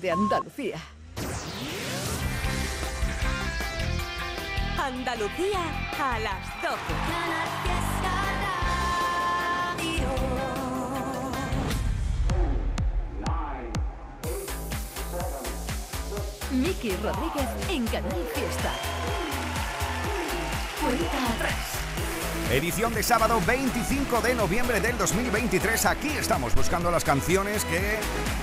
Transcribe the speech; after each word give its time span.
de 0.00 0.10
Andalucía. 0.10 0.78
Andalucía 4.78 5.60
a 5.98 6.18
las 6.20 6.62
12. 6.62 6.76
Miki 16.52 16.96
Rodríguez 16.96 17.48
en 17.68 17.86
Canal 17.86 18.26
Fiesta. 18.34 18.72
Cuenta 20.80 21.34
atrás. 21.34 21.79
Edición 22.50 22.92
de 22.94 23.02
sábado 23.04 23.40
25 23.46 24.20
de 24.22 24.34
noviembre 24.34 24.80
del 24.80 24.98
2023. 24.98 25.86
Aquí 25.86 26.08
estamos 26.08 26.52
buscando 26.52 26.90
las 26.90 27.04
canciones 27.04 27.64
que 27.64 27.96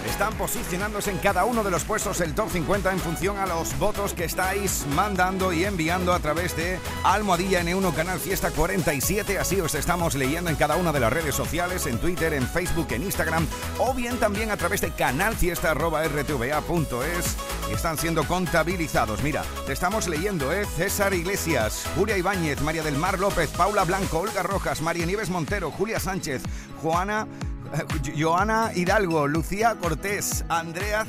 están 0.09 0.33
posicionándose 0.35 1.11
en 1.11 1.17
cada 1.17 1.43
uno 1.43 1.61
de 1.61 1.71
los 1.71 1.83
puestos 1.83 2.19
del 2.19 2.33
top 2.33 2.49
50 2.49 2.93
en 2.93 2.99
función 2.99 3.37
a 3.37 3.45
los 3.45 3.77
votos 3.77 4.13
que 4.13 4.23
estáis 4.23 4.85
mandando 4.95 5.51
y 5.51 5.65
enviando 5.65 6.13
a 6.13 6.19
través 6.19 6.55
de 6.55 6.79
Almohadilla 7.03 7.61
N1 7.63 7.93
Canal 7.93 8.21
Fiesta 8.21 8.51
47. 8.51 9.39
Así 9.39 9.59
os 9.59 9.75
estamos 9.75 10.15
leyendo 10.15 10.49
en 10.49 10.55
cada 10.55 10.77
una 10.77 10.93
de 10.93 11.01
las 11.01 11.11
redes 11.11 11.35
sociales, 11.35 11.85
en 11.85 11.97
Twitter, 11.97 12.31
en 12.31 12.47
Facebook, 12.47 12.87
en 12.91 13.03
Instagram 13.03 13.45
o 13.77 13.93
bien 13.93 14.17
también 14.19 14.51
a 14.51 14.57
través 14.57 14.79
de 14.79 14.91
canalfiesta.rtva.es 14.91 17.35
están 17.73 17.97
siendo 17.97 18.23
contabilizados. 18.23 19.21
Mira, 19.23 19.43
te 19.65 19.73
estamos 19.73 20.07
leyendo, 20.07 20.51
¿eh? 20.53 20.65
César 20.65 21.13
Iglesias, 21.13 21.85
Julia 21.95 22.17
Ibáñez, 22.17 22.61
María 22.61 22.83
del 22.83 22.97
Mar 22.97 23.19
López, 23.19 23.49
Paula 23.49 23.83
Blanco, 23.83 24.19
Olga 24.19 24.43
Rojas, 24.43 24.81
María 24.81 25.05
Nieves 25.05 25.29
Montero, 25.29 25.71
Julia 25.71 25.99
Sánchez, 25.99 26.43
Juana, 26.81 27.27
eh, 27.73 28.13
Joana 28.19 28.71
Hidalgo, 28.73 29.27
Lucía 29.27 29.75
Cortés, 29.79 30.45
Andrea 30.49 31.05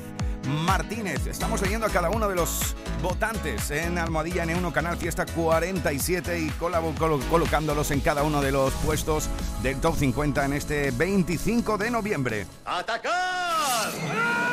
Martínez. 0.48 1.26
Estamos 1.26 1.60
leyendo 1.62 1.86
a 1.86 1.90
cada 1.90 2.10
uno 2.10 2.28
de 2.28 2.34
los 2.34 2.74
votantes 3.02 3.70
en 3.70 3.98
Almohadilla 3.98 4.44
N1 4.44 4.72
Canal 4.72 4.96
Fiesta 4.96 5.26
47 5.26 6.40
y 6.40 6.50
colocándolos 6.50 7.90
en 7.90 8.00
cada 8.00 8.22
uno 8.22 8.40
de 8.40 8.52
los 8.52 8.72
puestos 8.74 9.28
del 9.62 9.80
top 9.80 9.96
50 9.96 10.44
en 10.44 10.52
este 10.54 10.90
25 10.90 11.78
de 11.78 11.90
noviembre. 11.90 12.46
¡Atacar! 12.64 14.47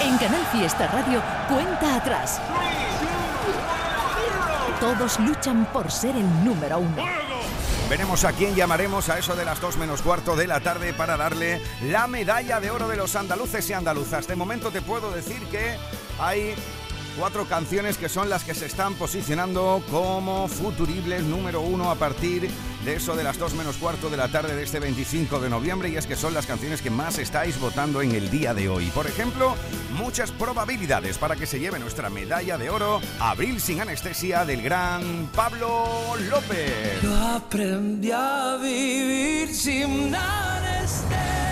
En 0.00 0.16
Canal 0.16 0.46
Fiesta 0.52 0.86
Radio, 0.86 1.20
cuenta 1.48 1.96
atrás. 1.96 2.40
Todos 4.80 5.18
luchan 5.18 5.66
por 5.72 5.90
ser 5.90 6.14
el 6.16 6.44
número 6.44 6.78
uno. 6.78 7.02
Veremos 7.90 8.24
a 8.24 8.32
quién 8.32 8.54
llamaremos 8.54 9.08
a 9.08 9.18
eso 9.18 9.34
de 9.34 9.44
las 9.44 9.60
2 9.60 9.76
menos 9.78 10.02
cuarto 10.02 10.36
de 10.36 10.46
la 10.46 10.60
tarde 10.60 10.92
para 10.92 11.16
darle 11.16 11.60
la 11.82 12.06
medalla 12.06 12.60
de 12.60 12.70
oro 12.70 12.86
de 12.86 12.96
los 12.96 13.16
andaluces 13.16 13.68
y 13.70 13.72
andaluzas. 13.72 14.28
De 14.28 14.36
momento 14.36 14.70
te 14.70 14.82
puedo 14.82 15.10
decir 15.10 15.42
que 15.46 15.76
hay 16.20 16.54
cuatro 17.18 17.46
canciones 17.46 17.98
que 17.98 18.08
son 18.08 18.30
las 18.30 18.44
que 18.44 18.54
se 18.54 18.66
están 18.66 18.94
posicionando 18.94 19.82
como 19.90 20.46
futuribles 20.46 21.24
número 21.24 21.60
uno 21.60 21.90
a 21.90 21.96
partir 21.96 22.48
de 22.84 22.94
eso 22.94 23.16
de 23.16 23.24
las 23.24 23.38
2 23.38 23.54
menos 23.54 23.76
cuarto 23.76 24.08
de 24.08 24.16
la 24.16 24.28
tarde 24.28 24.54
de 24.54 24.62
este 24.62 24.78
25 24.78 25.40
de 25.40 25.50
noviembre 25.50 25.88
y 25.88 25.96
es 25.96 26.06
que 26.06 26.14
son 26.14 26.32
las 26.32 26.46
canciones 26.46 26.80
que 26.80 26.90
más 26.90 27.18
estáis 27.18 27.58
votando 27.58 28.02
en 28.02 28.12
el 28.12 28.30
día 28.30 28.54
de 28.54 28.68
hoy. 28.68 28.86
Por 28.90 29.08
ejemplo, 29.08 29.56
muchas 29.98 30.30
probabilidades 30.30 31.18
para 31.18 31.34
que 31.34 31.46
se 31.46 31.58
lleve 31.58 31.80
nuestra 31.80 32.08
medalla 32.08 32.56
de 32.56 32.70
oro 32.70 33.00
Abril 33.18 33.60
sin 33.60 33.80
anestesia 33.80 34.44
del 34.44 34.62
gran 34.62 35.28
Pablo 35.34 36.14
López. 36.30 37.02
Aprendí 37.34 38.12
a 38.12 38.56
vivir 38.62 39.52
sin 39.54 40.14
anestesia. 40.14 41.48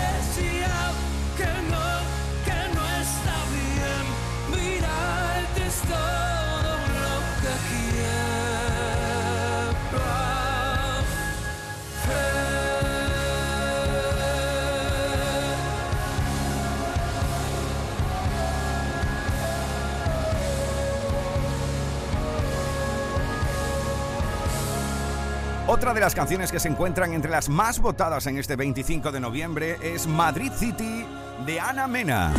Otra 25.69 25.93
de 25.93 26.01
las 26.01 26.15
canciones 26.15 26.53
que 26.53 26.61
se 26.61 26.69
encuentran 26.69 27.13
entre 27.13 27.29
las 27.29 27.49
más 27.49 27.81
votadas 27.81 28.29
en 28.29 28.39
este 28.39 28.55
25 28.55 29.11
de 29.11 29.19
noviembre 29.19 29.79
es 29.83 30.07
Madrid 30.07 30.53
City 30.53 31.05
de 31.45 31.59
Ana 31.59 31.89
Mena. 31.89 32.33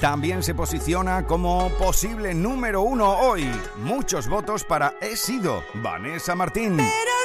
También 0.00 0.42
se 0.42 0.54
posiciona 0.54 1.26
como 1.26 1.68
posible 1.78 2.32
número 2.32 2.80
uno 2.80 3.18
hoy. 3.18 3.46
Muchos 3.76 4.28
votos 4.28 4.64
para 4.64 4.94
He 5.02 5.14
sido 5.14 5.62
Vanessa 5.74 6.34
Martín. 6.34 6.78
Pero 6.78 7.19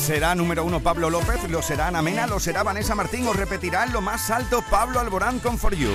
¿Será 0.00 0.34
número 0.34 0.64
uno 0.64 0.80
Pablo 0.80 1.10
López? 1.10 1.48
¿Lo 1.50 1.60
será 1.60 1.88
Ana 1.88 2.00
Mena? 2.00 2.26
¿Lo 2.26 2.40
será 2.40 2.62
Vanessa 2.62 2.94
Martín? 2.94 3.28
¿O 3.28 3.34
repetirá 3.34 3.84
en 3.84 3.92
lo 3.92 4.00
más 4.00 4.30
alto 4.30 4.64
Pablo 4.70 4.98
Alborán 4.98 5.40
con 5.40 5.58
For 5.58 5.74
You? 5.74 5.90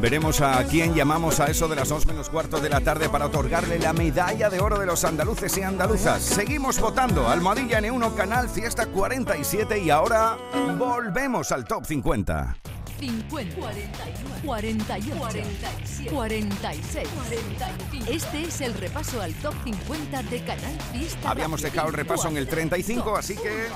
Veremos 0.00 0.40
a 0.40 0.62
quién 0.64 0.94
llamamos 0.94 1.40
a 1.40 1.46
eso 1.46 1.66
de 1.66 1.74
las 1.74 1.88
2 1.88 2.06
menos 2.06 2.30
cuarto 2.30 2.60
de 2.60 2.68
la 2.68 2.80
tarde 2.80 3.08
para 3.08 3.26
otorgarle 3.26 3.80
la 3.80 3.92
medalla 3.92 4.48
de 4.48 4.60
oro 4.60 4.78
de 4.78 4.86
los 4.86 5.04
andaluces 5.04 5.56
y 5.58 5.62
andaluzas. 5.62 6.22
Seguimos 6.22 6.78
votando. 6.78 7.28
Almohadilla 7.28 7.80
N1 7.80 8.14
Canal 8.14 8.48
Fiesta 8.48 8.86
47 8.86 9.78
y 9.80 9.90
ahora 9.90 10.38
volvemos 10.78 11.50
al 11.50 11.64
top 11.64 11.84
50. 11.84 12.56
50, 13.00 13.56
41, 13.56 14.34
48, 14.44 15.16
47, 15.18 16.10
46, 16.10 17.08
45. 17.08 18.10
Este 18.10 18.42
es 18.42 18.60
el 18.60 18.74
repaso 18.74 19.20
al 19.20 19.34
top 19.34 19.54
50 19.64 20.22
de 20.22 20.40
Canal 20.44 20.80
Fiesta. 20.92 21.30
Habíamos 21.30 21.60
dejado 21.62 21.88
el 21.88 21.94
repaso 21.94 22.28
en 22.28 22.36
el 22.36 22.48
35, 22.48 23.16
así 23.16 23.34
que 23.34 23.66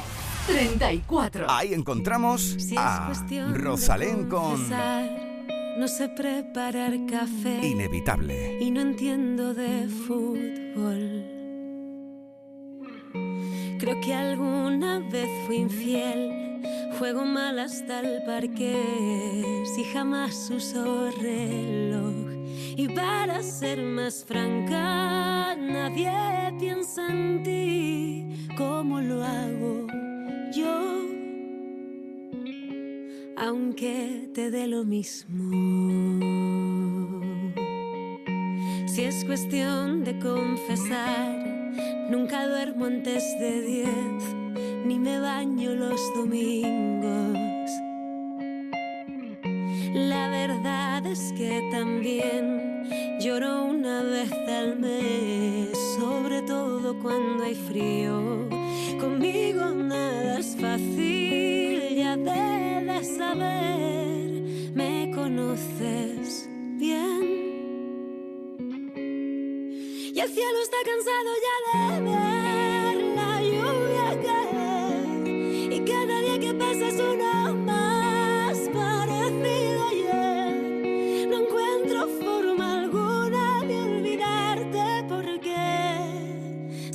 34. 0.46 1.46
ahí 1.48 1.74
encontramos 1.74 2.56
a 2.76 3.12
Rosalén 3.54 4.28
con 4.28 4.68
No 5.78 5.88
sé 5.88 6.08
preparar 6.08 6.92
café 7.06 7.66
Inevitable. 7.66 8.58
y 8.60 8.70
no 8.70 8.80
entiendo 8.80 9.54
de 9.54 9.88
fútbol. 10.06 11.24
Creo 13.78 14.00
que 14.00 14.14
alguna 14.14 15.00
vez 15.10 15.28
fui 15.46 15.56
infiel, 15.56 16.62
juego 16.98 17.24
mal 17.24 17.58
hasta 17.58 18.00
el 18.00 18.22
parque, 18.24 19.64
si 19.74 19.84
jamás 19.84 20.50
uso 20.50 21.10
reloj. 21.20 22.14
Y 22.76 22.88
para 22.88 23.42
ser 23.42 23.82
más 23.82 24.24
franca, 24.24 25.56
nadie 25.56 26.12
piensa 26.60 27.08
en 27.08 27.42
ti 27.42 28.48
como 28.56 29.00
lo 29.00 29.24
hago 29.24 29.86
yo 30.52 31.21
aunque 33.36 34.30
te 34.34 34.50
dé 34.50 34.66
lo 34.66 34.84
mismo. 34.84 35.50
Si 38.86 39.02
es 39.04 39.24
cuestión 39.24 40.04
de 40.04 40.18
confesar, 40.18 41.72
nunca 42.10 42.46
duermo 42.46 42.84
antes 42.84 43.24
de 43.40 43.62
diez, 43.62 44.24
ni 44.84 44.98
me 44.98 45.18
baño 45.18 45.74
los 45.74 46.00
domingos. 46.14 47.38
La 49.94 50.28
verdad 50.28 51.06
es 51.06 51.32
que 51.36 51.66
también 51.70 52.84
lloro 53.18 53.64
una 53.64 54.02
vez 54.02 54.32
al 54.48 54.78
mes, 54.78 55.70
sobre 55.98 56.41
cuando 57.00 57.44
hay 57.44 57.54
frío. 57.54 58.48
Conmigo 59.00 59.64
nada 59.70 60.38
es 60.38 60.56
fácil, 60.56 61.96
ya 61.96 62.16
debes 62.16 63.16
saber, 63.16 64.42
me 64.74 65.10
conoces 65.14 66.48
bien. 66.78 67.22
Y 70.14 70.20
el 70.20 70.28
cielo 70.28 70.58
está 70.62 70.76
cansado 70.90 71.30
ya 71.46 71.56
de 71.78 72.00
ver 72.02 72.96
la 73.16 73.42
lluvia 73.42 74.06
caer. 74.26 75.72
Y 75.72 75.84
cada 75.84 76.20
día 76.20 76.38
que 76.38 76.54
pasa 76.54 76.88
es 76.88 77.00
uno 77.00 77.41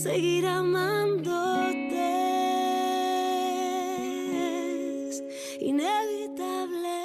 seguir 0.07 0.45
amándote 0.47 2.07
es 5.09 5.23
inevitable. 5.59 6.99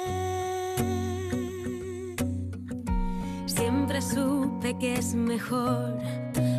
Siempre 3.45 4.01
supe 4.01 4.77
que 4.79 4.93
es 4.93 5.13
mejor 5.15 5.97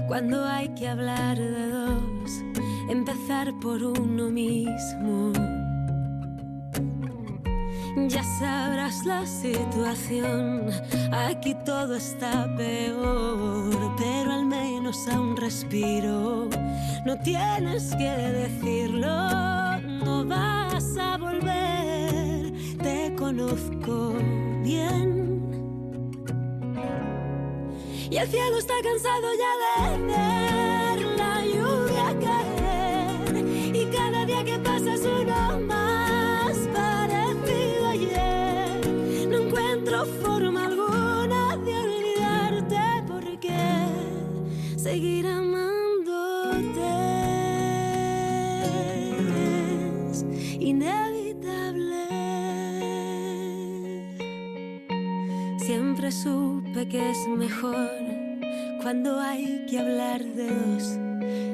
cuando 0.07 0.45
hay 0.45 0.69
que 0.75 0.87
hablar 0.87 1.39
de 1.39 1.69
dos, 1.71 2.45
empezar 2.91 3.55
por 3.61 3.83
uno 3.83 4.29
mismo. 4.29 5.33
Ya 8.09 8.23
sabrás 8.39 9.07
la 9.07 9.25
situación, 9.25 10.67
aquí 11.11 11.55
todo 11.65 11.97
está 11.97 12.55
peor, 12.55 13.95
pero 13.97 14.33
al 14.33 14.45
menos 14.45 14.54
aún 14.93 15.37
respiro. 15.37 16.49
No 17.07 17.19
tienes 17.21 17.95
que 17.97 18.11
decirlo, 18.11 19.81
no 19.81 20.27
vas 20.27 20.97
a 20.99 21.17
volver, 21.17 22.53
te 22.83 23.15
conozco 23.17 24.13
bien. 24.63 25.41
Y 28.11 28.17
el 28.17 28.29
cielo 28.29 28.59
está 28.59 28.75
cansado 28.83 29.29
ya 29.39 29.87
de 29.97 30.44
es 57.15 57.29
mejor 57.29 57.91
cuando 58.83 59.21
hay 59.21 59.67
que 59.71 59.79
hablar 59.79 60.21
de 60.25 60.49
dos, 60.49 60.99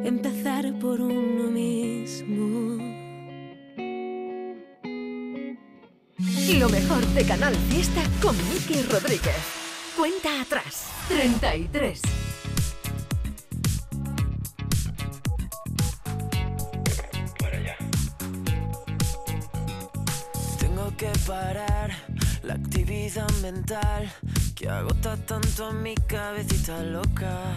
empezar 0.04 0.72
por 0.78 1.02
uno 1.02 1.50
mismo. 1.50 2.78
Lo 6.58 6.68
mejor 6.68 7.06
de 7.08 7.24
Canal 7.24 7.54
Fiesta 7.68 8.02
con 8.22 8.34
Miki 8.48 8.82
Rodríguez. 8.90 9.42
Cuenta 9.96 10.40
atrás. 10.40 10.86
33. 11.08 12.00
Tengo 20.58 20.96
que 20.96 21.10
parar 21.26 21.90
la 22.42 22.54
actividad 22.54 23.30
mental 23.42 24.10
que 24.60 24.68
agota 24.68 25.16
tanto 25.16 25.68
a 25.68 25.72
mi 25.72 25.94
cabecita 25.94 26.82
loca. 26.82 27.54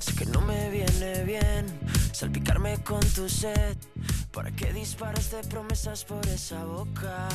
Sé 0.00 0.14
que 0.14 0.24
no 0.24 0.40
me 0.40 0.70
viene 0.70 1.22
bien 1.24 1.66
salpicarme 2.12 2.78
con 2.82 3.00
tu 3.14 3.28
sed. 3.28 3.76
¿Para 4.32 4.50
qué 4.52 4.72
disparas 4.72 5.30
de 5.32 5.42
promesas 5.44 6.02
por 6.04 6.26
esa 6.28 6.64
boca? 6.64 7.28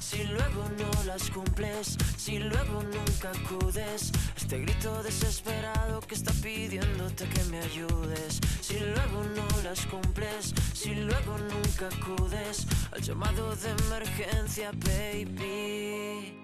Si 0.00 0.22
luego 0.24 0.68
no 0.78 1.04
las 1.04 1.30
cumples, 1.30 1.96
si 2.18 2.40
luego 2.40 2.82
nunca 2.82 3.30
acudes, 3.30 4.12
este 4.36 4.58
grito 4.58 5.02
desesperado 5.02 6.00
que 6.00 6.16
está 6.16 6.32
pidiéndote 6.42 7.26
que 7.26 7.44
me 7.44 7.58
ayudes. 7.60 8.38
Si 8.60 8.78
luego 8.78 9.24
no 9.34 9.62
las 9.62 9.86
cumples, 9.86 10.52
si 10.74 10.94
luego 10.94 11.38
nunca 11.38 11.88
acudes 11.88 12.66
al 12.92 13.00
llamado 13.00 13.56
de 13.56 13.70
emergencia, 13.70 14.72
baby. 14.72 16.43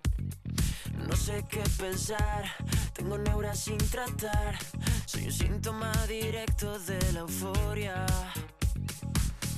No 1.11 1.17
sé 1.17 1.43
qué 1.49 1.61
pensar, 1.77 2.45
tengo 2.93 3.17
neuras 3.17 3.59
sin 3.59 3.77
tratar. 3.77 4.57
Soy 5.05 5.25
un 5.25 5.31
síntoma 5.33 5.91
directo 6.07 6.79
de 6.79 7.11
la 7.11 7.19
euforia. 7.19 8.05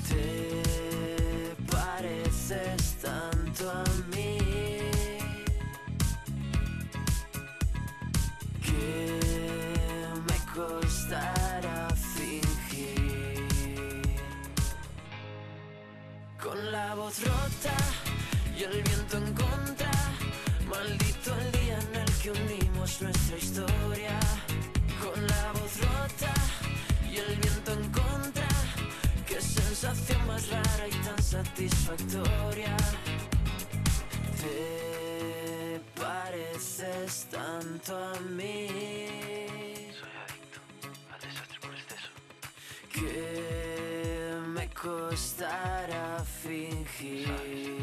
Te 0.09 1.55
pareces 1.71 2.95
tanto 3.03 3.69
a 3.69 3.83
mí. 4.15 4.39
que 8.65 9.19
me 10.27 10.37
costará 10.55 11.87
fingir. 12.15 13.47
Con 16.41 16.71
la 16.71 16.95
voz 16.95 17.21
rota 17.21 17.77
y 18.57 18.63
el 18.63 18.82
que 22.23 22.31
unimos 22.31 23.01
nuestra 23.01 23.37
historia. 23.37 24.17
Con 25.03 25.27
la 25.27 25.51
voz 25.51 25.77
rota 25.81 26.33
y 27.11 27.17
el 27.17 27.35
viento 27.35 27.73
en 27.73 27.91
contra, 27.91 28.47
qué 29.27 29.41
sensación 29.41 30.25
más 30.25 30.47
rara 30.49 30.87
y 30.87 30.91
tan 31.05 31.21
satisfactoria. 31.21 32.77
Te 34.41 35.81
pareces 35.99 37.27
tanto 37.29 37.97
a 37.97 38.17
mí. 38.21 38.67
Soy 39.99 40.13
adicto 40.23 40.59
al 41.13 41.19
desastre 41.19 41.59
por 41.59 41.73
exceso. 41.75 42.09
Que 42.93 44.33
me 44.47 44.69
costará 44.69 46.23
fingir. 46.41 47.82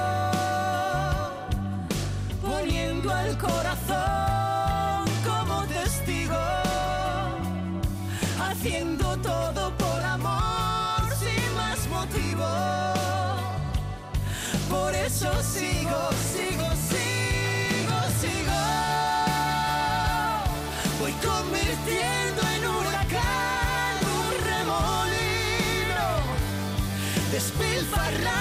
Eso 15.21 15.43
sigo, 15.43 15.99
sigo, 16.33 16.67
sigo, 16.89 17.97
sigo. 18.19 18.61
Voy 20.99 21.11
convirtiendo 21.11 22.41
en 22.55 22.65
huracán 22.65 23.97
un 24.17 24.33
remolino, 24.43 26.07
despilfarrándome 27.31 28.40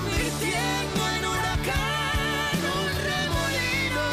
convirtiendo 0.00 1.00
en 1.16 1.24
huracán 1.26 2.58
un 2.78 2.88
remolino, 3.08 4.06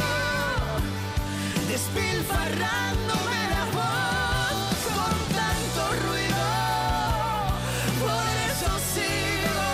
despilfarrándome 1.67 3.39
la 3.49 3.63
voz 3.73 4.57
con 4.85 5.15
tanto 5.35 5.81
ruido. 6.07 6.45
Por 8.01 8.33
eso 8.49 8.71
sigo, 8.93 9.69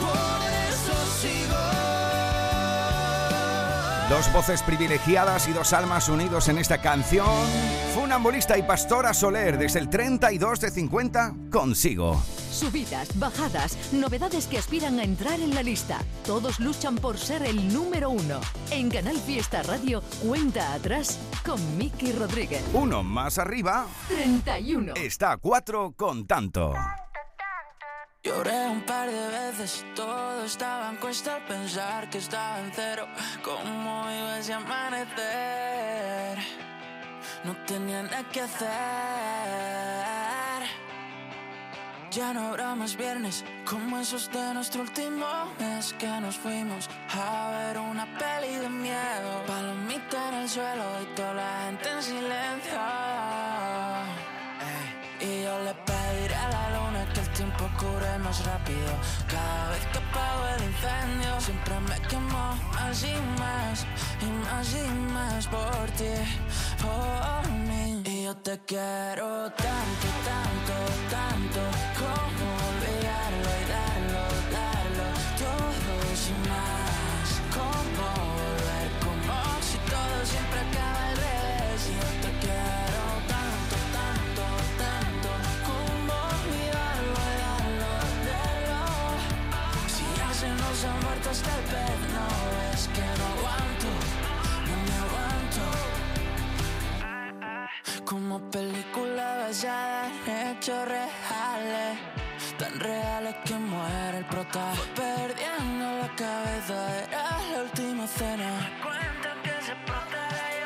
por 0.00 0.48
eso 0.68 0.96
sigo. 1.20 1.62
Dos 4.08 4.26
voces 4.32 4.62
privilegiadas 4.62 5.48
y 5.48 5.52
dos 5.52 5.72
almas 5.72 6.08
unidos 6.08 6.48
en 6.48 6.58
esta 6.58 6.78
canción. 6.80 7.46
Funambulista 7.94 8.56
y 8.58 8.62
Pastora 8.62 9.14
Soler 9.14 9.58
desde 9.58 9.78
el 9.80 9.88
32 9.88 10.60
de 10.60 10.70
50 10.70 11.34
consigo. 11.50 12.22
Subidas, 12.50 13.18
bajadas, 13.18 13.92
novedades 13.92 14.46
que 14.46 14.58
aspiran 14.58 14.98
a 14.98 15.04
entrar 15.04 15.40
en 15.40 15.54
la 15.54 15.62
lista. 15.62 15.98
Todos 16.24 16.58
luchan 16.60 16.96
por 16.96 17.18
ser 17.18 17.42
el 17.42 17.72
número 17.72 18.10
uno. 18.10 18.40
En 18.70 18.90
Canal 18.90 19.16
Fiesta 19.16 19.62
Radio, 19.62 20.02
cuenta 20.26 20.72
atrás 20.74 21.18
con 21.44 21.78
Miki 21.78 22.12
Rodríguez. 22.12 22.62
Uno 22.72 23.02
más 23.02 23.38
arriba 23.38 23.86
31. 24.08 24.94
está 24.96 25.32
a 25.32 25.36
cuatro 25.36 25.92
con 25.96 26.26
tanto. 26.26 26.74
Lloré 28.24 28.68
un 28.68 28.82
par 28.82 29.08
de 29.08 29.28
veces, 29.28 29.86
todo 29.94 30.44
estaba 30.44 30.90
en 30.90 30.96
cuesta 30.96 31.36
al 31.36 31.44
pensar 31.46 32.10
que 32.10 32.18
estaba 32.18 32.60
en 32.60 32.72
cero. 32.74 33.06
¿Cómo 33.44 34.04
iba 34.10 34.38
ese 34.38 34.52
amanecer? 34.54 36.38
No 37.44 37.56
tenía 37.64 38.02
nada 38.02 38.28
que 38.28 38.40
hacer. 38.40 40.17
Ya 42.10 42.32
no 42.32 42.48
habrá 42.48 42.74
más 42.74 42.96
viernes 42.96 43.44
como 43.68 43.98
esos 43.98 44.30
de 44.32 44.54
nuestro 44.54 44.80
último 44.80 45.26
mes 45.60 45.92
que 45.98 46.08
nos 46.20 46.36
fuimos 46.36 46.88
a 47.14 47.50
ver 47.50 47.78
una 47.78 48.06
peli 48.18 48.54
de 48.54 48.68
miedo. 48.70 49.44
Palomita 49.46 50.28
en 50.30 50.34
el 50.36 50.48
suelo 50.48 50.84
y 51.02 51.14
toda 51.14 51.34
la 51.34 51.64
gente 51.66 51.90
en 51.90 52.02
silencio. 52.02 52.80
Y 55.20 55.42
yo 55.42 55.64
le 55.64 55.74
cure 57.78 58.18
más 58.18 58.44
rápido. 58.44 58.92
Cada 59.28 59.70
vez 59.70 59.84
que 59.92 59.98
apago 59.98 60.42
el 60.54 60.62
incendio, 60.70 61.40
siempre 61.40 61.74
me 61.88 61.98
quemo 62.08 62.44
más 62.74 63.02
y 63.02 63.16
más, 63.40 63.86
y 64.26 64.28
más 64.44 64.66
y 64.74 64.88
más 65.14 65.46
por 65.46 65.86
ti, 65.98 66.16
por 66.84 67.42
mí. 67.68 68.02
Y 68.04 68.24
yo 68.24 68.36
te 68.36 68.58
quiero 68.66 69.50
tanto, 69.66 70.08
tanto, 70.28 70.76
tanto, 71.14 71.60
como 72.00 72.37
Incluso 90.78 90.96
muertos 91.06 91.36
este 91.38 91.50
tal 91.50 91.62
vez 91.64 91.98
no 92.14 92.26
es 92.72 92.82
que 92.94 93.06
no 93.18 93.24
aguanto, 93.34 93.90
no 94.68 94.74
me 94.86 94.94
aguanto. 95.04 95.64
Como 98.04 98.34
película 98.50 99.26
basada 99.38 100.06
en 100.26 100.46
hechos 100.46 100.82
reales, 100.86 101.98
tan 102.58 102.74
reales 102.78 103.34
que 103.44 103.54
muere 103.54 104.18
el 104.18 104.26
prota. 104.26 104.72
Perdiendo 104.94 105.86
la 106.00 106.08
cabeza 106.14 106.78
era 107.02 107.38
la 107.52 107.62
última 107.62 108.06
cena. 108.06 108.70
Cuentan 108.80 109.42
que 109.42 109.56
se 109.66 109.74
protege 109.84 110.62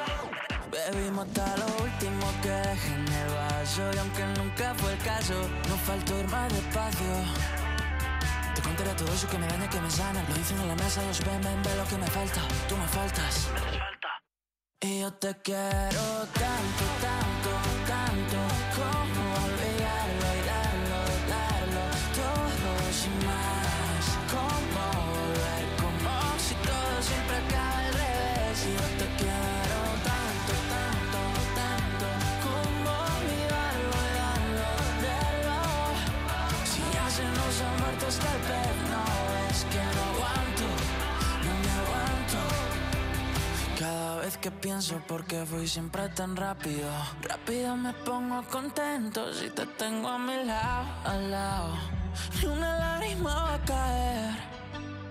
Bebimos 0.70 1.26
hasta 1.26 1.56
lo 1.56 1.66
último 1.84 2.24
que 2.42 2.50
dejé 2.50 2.94
en 2.94 3.08
el 3.08 3.28
vaso 3.34 3.82
y 3.94 3.98
aunque 3.98 4.24
nunca 4.38 4.74
fue 4.74 4.92
el 4.92 4.98
caso, 4.98 5.48
no 5.70 5.76
faltó 5.78 6.18
ir 6.20 6.28
más 6.28 6.52
despacio. 6.52 7.61
Te 8.82 8.88
contaré 8.88 9.04
todo 9.04 9.14
eso 9.14 9.28
que 9.28 9.38
me 9.38 9.46
daña, 9.46 9.70
que 9.70 9.80
me 9.80 9.90
sana. 9.90 10.24
Lo 10.28 10.34
dicen 10.34 10.60
en 10.60 10.68
la 10.68 10.74
mesa, 10.74 11.02
los 11.04 11.24
ven, 11.24 11.40
ven, 11.40 11.62
ve 11.62 11.76
lo 11.76 11.84
que 11.84 11.96
me 11.98 12.06
falta. 12.08 12.40
Tú 12.68 12.76
me 12.76 12.88
faltas. 12.88 13.48
Y 14.80 15.00
yo 15.00 15.12
te 15.12 15.40
quiero 15.40 16.26
tanto, 16.34 16.84
tanto, 17.00 17.50
tanto 17.86 18.51
que 44.42 44.50
pienso 44.50 45.00
por 45.06 45.24
qué 45.24 45.46
fui 45.46 45.68
siempre 45.68 46.08
tan 46.08 46.34
rápido, 46.34 46.90
rápido 47.22 47.76
me 47.76 47.92
pongo 47.92 48.42
contento 48.50 49.32
si 49.32 49.48
te 49.50 49.64
tengo 49.78 50.08
a 50.08 50.18
mi 50.18 50.34
lado, 50.44 50.84
al 51.04 51.30
lado. 51.30 51.74
Ni 52.40 52.46
una 52.48 52.76
lágrima 52.76 53.34
va 53.34 53.54
a 53.54 53.64
caer, 53.64 54.34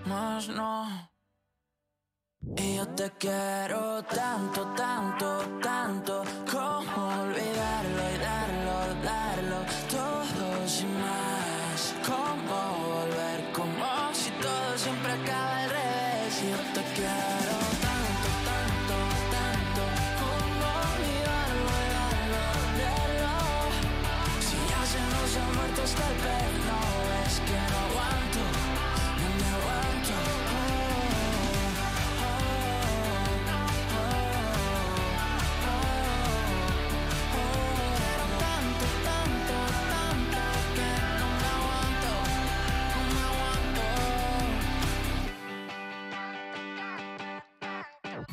más 0.04 0.48
no. 0.48 1.10
Y 2.58 2.76
yo 2.76 2.86
te 2.88 3.10
quiero 3.12 4.02
tanto, 4.02 4.66
tanto, 4.76 5.28
tanto, 5.62 6.24
como 6.50 7.22
olvidarlo 7.22 8.02
y 8.14 8.18
darlo, 8.28 8.76
darlo 9.02 9.58
todo 9.90 10.68
sin 10.68 10.92
más. 11.00 11.94
Como 12.06 12.56
volver, 12.86 13.50
como 13.52 14.12
si 14.12 14.30
todo 14.42 14.76
siempre 14.76 15.12
acaba 15.12 15.51
ha 25.84 25.88
muerto 25.88 26.41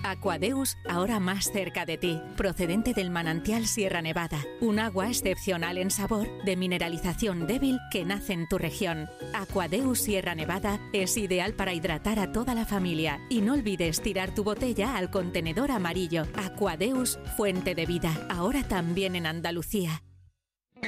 Aquadeus, 0.09 0.77
ahora 0.87 1.19
más 1.19 1.51
cerca 1.51 1.85
de 1.85 1.97
ti, 1.97 2.19
procedente 2.35 2.93
del 2.93 3.11
manantial 3.11 3.67
Sierra 3.67 4.01
Nevada, 4.01 4.39
un 4.59 4.79
agua 4.79 5.07
excepcional 5.07 5.77
en 5.77 5.91
sabor, 5.91 6.27
de 6.43 6.55
mineralización 6.55 7.45
débil 7.45 7.79
que 7.91 8.05
nace 8.05 8.33
en 8.33 8.47
tu 8.47 8.57
región. 8.57 9.07
Aquadeus 9.33 9.99
Sierra 9.99 10.33
Nevada 10.33 10.79
es 10.93 11.15
ideal 11.17 11.53
para 11.53 11.73
hidratar 11.73 12.19
a 12.19 12.31
toda 12.31 12.55
la 12.55 12.65
familia 12.65 13.19
y 13.29 13.41
no 13.41 13.53
olvides 13.53 14.01
tirar 14.01 14.33
tu 14.33 14.43
botella 14.43 14.97
al 14.97 15.11
contenedor 15.11 15.69
amarillo. 15.69 16.25
Aquadeus, 16.35 17.19
fuente 17.37 17.75
de 17.75 17.85
vida, 17.85 18.11
ahora 18.29 18.63
también 18.63 19.15
en 19.15 19.27
Andalucía. 19.27 20.01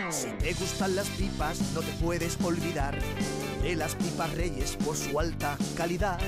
Si 0.09 0.29
te 0.39 0.53
gustan 0.53 0.95
las 0.95 1.07
pipas, 1.09 1.61
no 1.73 1.81
te 1.81 1.91
puedes 2.03 2.37
olvidar 2.41 2.97
de 3.61 3.75
las 3.75 3.95
pipas 3.95 4.33
Reyes 4.33 4.75
por 4.83 4.95
su 4.95 5.19
alta 5.19 5.57
calidad 5.75 6.19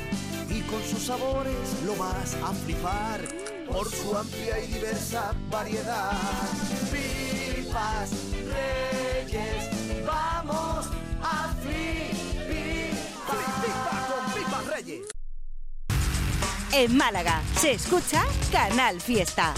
y 0.49 0.61
con 0.61 0.81
sus 0.83 1.03
sabores 1.03 1.55
lo 1.85 1.95
vas 1.95 2.35
a 2.35 2.53
flipar 2.53 3.21
por 3.71 3.89
su 3.89 4.15
amplia 4.15 4.59
y 4.59 4.67
diversa 4.67 5.33
variedad. 5.49 6.11
Pipas 6.91 8.11
Reyes, 9.25 10.05
vamos 10.05 10.87
a 11.23 11.55
flipar. 11.61 12.13
con 14.07 14.33
pipas 14.33 14.65
Reyes. 14.67 15.07
En 16.71 16.97
Málaga 16.97 17.41
se 17.55 17.73
escucha 17.73 18.23
Canal 18.51 19.01
Fiesta. 19.01 19.53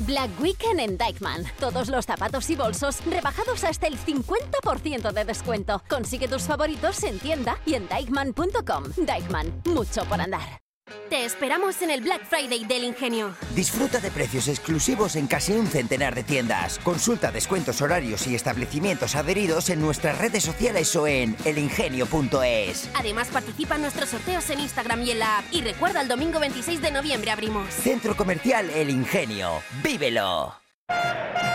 Black 0.00 0.30
Weekend 0.40 0.80
en 0.80 0.96
Dykman. 0.96 1.44
Todos 1.58 1.88
los 1.88 2.06
zapatos 2.06 2.48
y 2.50 2.56
bolsos 2.56 3.04
rebajados 3.06 3.64
hasta 3.64 3.86
el 3.86 3.98
50% 3.98 5.12
de 5.12 5.24
descuento. 5.24 5.82
Consigue 5.88 6.28
tus 6.28 6.42
favoritos 6.42 7.02
en 7.04 7.18
tienda 7.18 7.58
y 7.66 7.74
en 7.74 7.88
dykman.com. 7.88 8.84
Dykman, 8.96 9.62
mucho 9.66 10.04
por 10.04 10.20
andar. 10.20 10.69
Te 11.08 11.24
esperamos 11.24 11.82
en 11.82 11.90
el 11.90 12.00
Black 12.00 12.24
Friday 12.26 12.64
del 12.64 12.84
Ingenio. 12.84 13.34
Disfruta 13.54 14.00
de 14.00 14.10
precios 14.10 14.48
exclusivos 14.48 15.16
en 15.16 15.26
casi 15.26 15.52
un 15.52 15.66
centenar 15.66 16.14
de 16.14 16.22
tiendas. 16.22 16.78
Consulta 16.78 17.32
descuentos 17.32 17.80
horarios 17.82 18.26
y 18.26 18.34
establecimientos 18.34 19.16
adheridos 19.16 19.70
en 19.70 19.80
nuestras 19.80 20.18
redes 20.18 20.44
sociales 20.44 20.94
o 20.96 21.06
en 21.06 21.36
elingenio.es. 21.44 22.90
Además, 22.94 23.28
participa 23.28 23.76
en 23.76 23.82
nuestros 23.82 24.10
sorteos 24.10 24.48
en 24.50 24.60
Instagram 24.60 25.02
y 25.02 25.10
en 25.12 25.18
la 25.18 25.38
app. 25.38 25.44
Y 25.52 25.62
recuerda, 25.62 26.00
el 26.00 26.08
domingo 26.08 26.38
26 26.38 26.80
de 26.80 26.90
noviembre 26.90 27.30
abrimos. 27.30 27.68
Centro 27.72 28.16
Comercial 28.16 28.70
El 28.70 28.90
Ingenio. 28.90 29.62
¡Vívelo! 29.82 30.59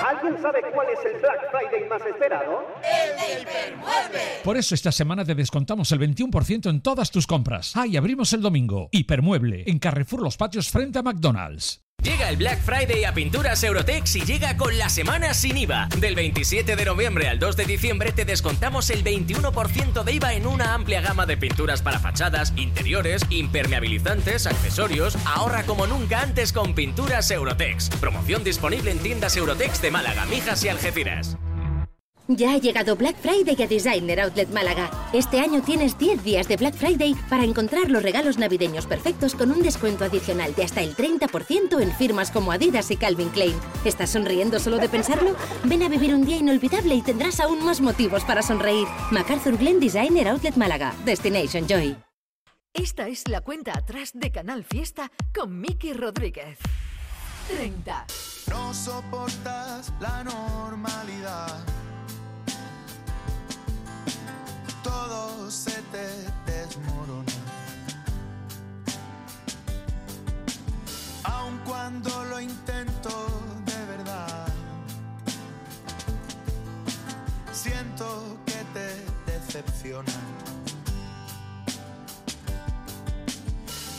¿Alguien 0.06 0.42
sabe 0.42 0.62
cuál 0.74 0.88
es 0.90 1.00
el 1.06 1.20
Black 1.20 1.52
Friday 1.52 1.90
más 1.90 2.02
esperado? 2.06 2.68
¡El 2.84 3.18
de 3.18 3.42
Hipermueble! 3.42 4.20
Por 4.44 4.58
eso 4.58 4.76
esta 4.76 4.92
semana 4.92 5.26
te 5.26 5.36
descontamos 5.36 5.92
el 5.92 6.00
21% 6.00 6.70
en 6.70 6.82
todas 6.82 7.12
tus 7.12 7.28
compras. 7.28 7.76
Ah, 7.76 7.88
y 7.88 7.98
abrimos 7.98 8.34
el 8.34 8.42
domingo. 8.42 8.90
Hipermueble, 8.92 9.64
en 9.68 9.80
Carrefour 9.80 10.22
Los 10.22 10.38
Patios 10.38 10.70
frente 10.70 11.00
a 11.00 11.04
McDonald's. 11.04 11.85
Llega 12.06 12.30
el 12.30 12.38
Black 12.38 12.62
Friday 12.62 13.04
a 13.04 13.16
Pinturas 13.16 13.64
Eurotex 13.64 14.16
y 14.18 14.22
llega 14.22 14.58
con 14.58 14.78
la 14.78 14.90
semana 14.90 15.34
sin 15.34 15.58
IVA. 15.58 15.90
Del 15.98 16.14
27 16.14 16.76
de 16.76 16.86
noviembre 16.86 17.28
al 17.28 17.40
2 17.40 17.58
de 17.58 17.66
diciembre 17.66 18.12
te 18.12 18.26
descontamos 18.26 18.92
el 18.92 19.04
21% 19.04 20.04
de 20.04 20.14
IVA 20.14 20.36
en 20.36 20.46
una 20.46 20.76
amplia 20.76 21.02
gama 21.02 21.26
de 21.26 21.36
pinturas 21.36 21.82
para 21.82 21.98
fachadas, 21.98 22.54
interiores, 22.58 23.24
impermeabilizantes, 23.32 24.46
accesorios. 24.46 25.18
Ahorra 25.26 25.64
como 25.64 25.88
nunca 25.88 26.22
antes 26.22 26.54
con 26.54 26.76
Pinturas 26.76 27.32
Eurotex. 27.32 27.90
Promoción 28.00 28.44
disponible 28.44 28.92
en 28.92 29.00
tiendas 29.00 29.36
Eurotex 29.36 29.82
de 29.82 29.90
Málaga, 29.90 30.28
Mijas 30.28 30.64
y 30.64 30.70
Algeciras. 30.70 31.38
Ya 32.28 32.54
ha 32.54 32.58
llegado 32.58 32.96
Black 32.96 33.18
Friday 33.18 33.56
a 33.64 33.68
Designer 33.68 34.20
Outlet 34.22 34.50
Málaga. 34.50 34.90
Este 35.14 35.40
año 35.40 35.62
tienes 35.62 35.96
10 36.00 36.24
días 36.24 36.48
de 36.48 36.58
Black 36.58 36.74
Friday 36.74 37.16
para 37.30 37.44
encontrar 37.44 37.92
los 37.92 38.02
regalos 38.02 38.40
navideños 38.40 38.88
perfectos 38.88 39.36
con 39.36 39.52
un 39.52 39.62
descuento 39.62 40.06
adicional 40.06 40.56
de 40.56 40.64
hasta 40.64 40.82
el 40.82 40.96
30% 40.96 41.80
en 41.80 41.92
firmas 41.92 42.32
como 42.32 42.52
Adidas 42.52 42.90
y 42.90 42.98
Calvin 42.98 43.30
Klein. 43.30 43.56
¿Estás 43.86 44.10
sonriendo 44.10 44.60
solo 44.60 44.80
de 44.80 44.90
pensarlo? 44.90 45.36
Ven 45.66 45.84
a 45.84 45.90
vivir 45.90 46.16
un 46.16 46.26
día 46.26 46.38
inolvidable 46.38 46.96
y 46.96 47.04
tendrás 47.04 47.40
aún 47.40 47.64
más 47.64 47.80
motivos 47.80 48.24
para 48.24 48.42
sonreír. 48.42 48.88
MacArthur 49.12 49.58
Glen 49.58 49.80
Designer 49.80 50.30
Outlet 50.30 50.56
Málaga. 50.56 50.96
Destination 51.06 51.68
Joy. 51.68 51.96
Esta 52.74 53.08
es 53.08 53.28
la 53.28 53.42
cuenta 53.42 53.78
atrás 53.78 54.12
de 54.16 54.32
Canal 54.32 54.64
Fiesta 54.64 55.12
con 55.34 55.62
Miki 55.62 55.94
Rodríguez. 55.94 56.58
30. 57.56 58.08
No 58.50 58.74
soportas 58.74 59.94
la 60.00 60.24
normalidad. 60.24 61.64
Todo 64.86 65.50
se 65.50 65.82
te 65.92 66.08
desmorona. 66.46 67.34
Aun 71.24 71.58
cuando 71.66 72.24
lo 72.26 72.40
intento 72.40 73.10
de 73.66 73.86
verdad, 73.86 74.48
siento 77.52 78.38
que 78.46 78.60
te 78.76 79.32
decepciona. 79.32 80.14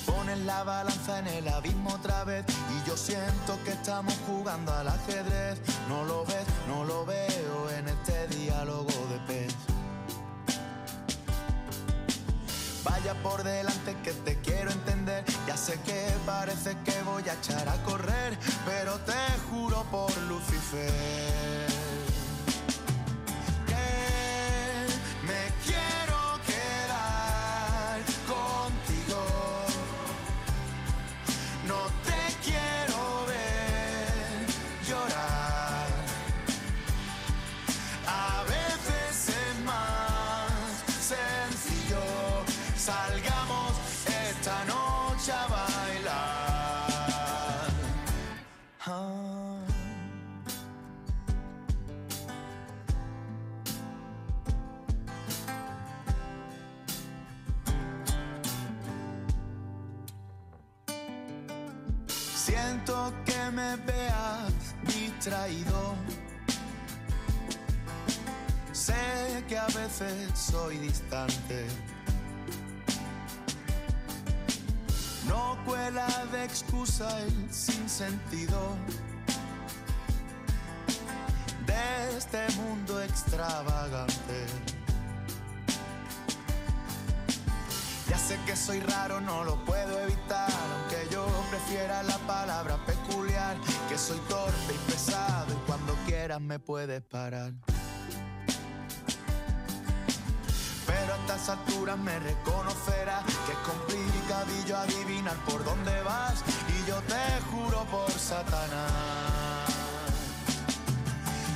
Pones 0.06 0.38
la 0.38 0.62
balanza 0.62 1.18
en 1.18 1.26
el 1.26 1.48
abismo 1.48 1.90
otra 1.94 2.22
vez 2.22 2.44
y 2.74 2.88
yo 2.88 2.96
siento 2.96 3.58
que 3.64 3.72
estamos 3.72 4.14
jugando 4.28 4.72
al 4.72 4.86
ajedrez. 4.86 5.60
No 5.88 6.04
lo 6.04 6.24
ves, 6.26 6.46
no 6.68 6.84
lo 6.84 7.04
veo 7.04 7.70
en 7.76 7.88
este 7.88 8.28
diálogo 8.28 8.94
de 9.10 9.18
pez. 9.26 9.55
Vaya 12.88 13.14
por 13.20 13.42
delante 13.42 13.96
que 14.04 14.12
te 14.12 14.36
quiero 14.36 14.70
entender. 14.70 15.24
Ya 15.46 15.56
sé 15.56 15.78
que 15.84 16.08
parece 16.24 16.76
que 16.84 17.02
voy 17.02 17.28
a 17.28 17.34
echar 17.34 17.68
a 17.68 17.82
correr, 17.82 18.38
pero 18.64 18.96
te 19.00 19.12
juro 19.50 19.84
por 19.90 20.16
Lucifer 20.28 21.75
Siento 62.66 63.12
que 63.24 63.50
me 63.52 63.76
veas 63.76 64.52
distraído. 64.82 65.94
Sé 68.72 69.44
que 69.48 69.56
a 69.56 69.66
veces 69.66 70.36
soy 70.36 70.78
distante. 70.78 71.68
No 75.28 75.56
cuela 75.64 76.08
de 76.32 76.44
excusa 76.44 77.08
el 77.20 77.54
sinsentido 77.54 78.74
de 81.66 82.18
este 82.18 82.48
mundo 82.56 83.00
extravagante. 83.00 84.46
Ya 88.08 88.18
sé 88.18 88.36
que 88.44 88.56
soy 88.56 88.80
raro, 88.80 89.20
no 89.20 89.44
lo 89.44 89.64
puedo 89.64 89.85
prefiera 91.66 92.02
la 92.04 92.18
palabra 92.18 92.76
peculiar, 92.86 93.56
que 93.88 93.98
soy 93.98 94.18
torpe 94.28 94.72
y 94.72 94.90
pesado 94.90 95.52
y 95.52 95.66
cuando 95.66 95.94
quieras 96.06 96.40
me 96.40 96.58
puedes 96.60 97.02
parar. 97.02 97.52
Pero 100.86 101.12
a 101.12 101.16
estas 101.16 101.48
alturas 101.48 101.98
me 101.98 102.18
reconocerás 102.20 103.24
que 103.24 103.52
es 103.52 103.58
complicadillo 103.58 104.76
adivinar 104.76 105.36
por 105.44 105.64
dónde 105.64 106.02
vas 106.02 106.44
y 106.68 106.88
yo 106.88 107.00
te 107.02 107.40
juro 107.50 107.84
por 107.86 108.10
Satanás 108.12 109.70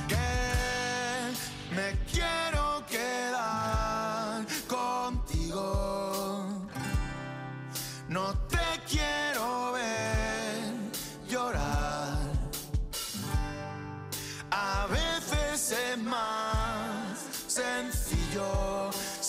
que 0.09 1.75
me 1.75 1.97
quiero 2.11 2.50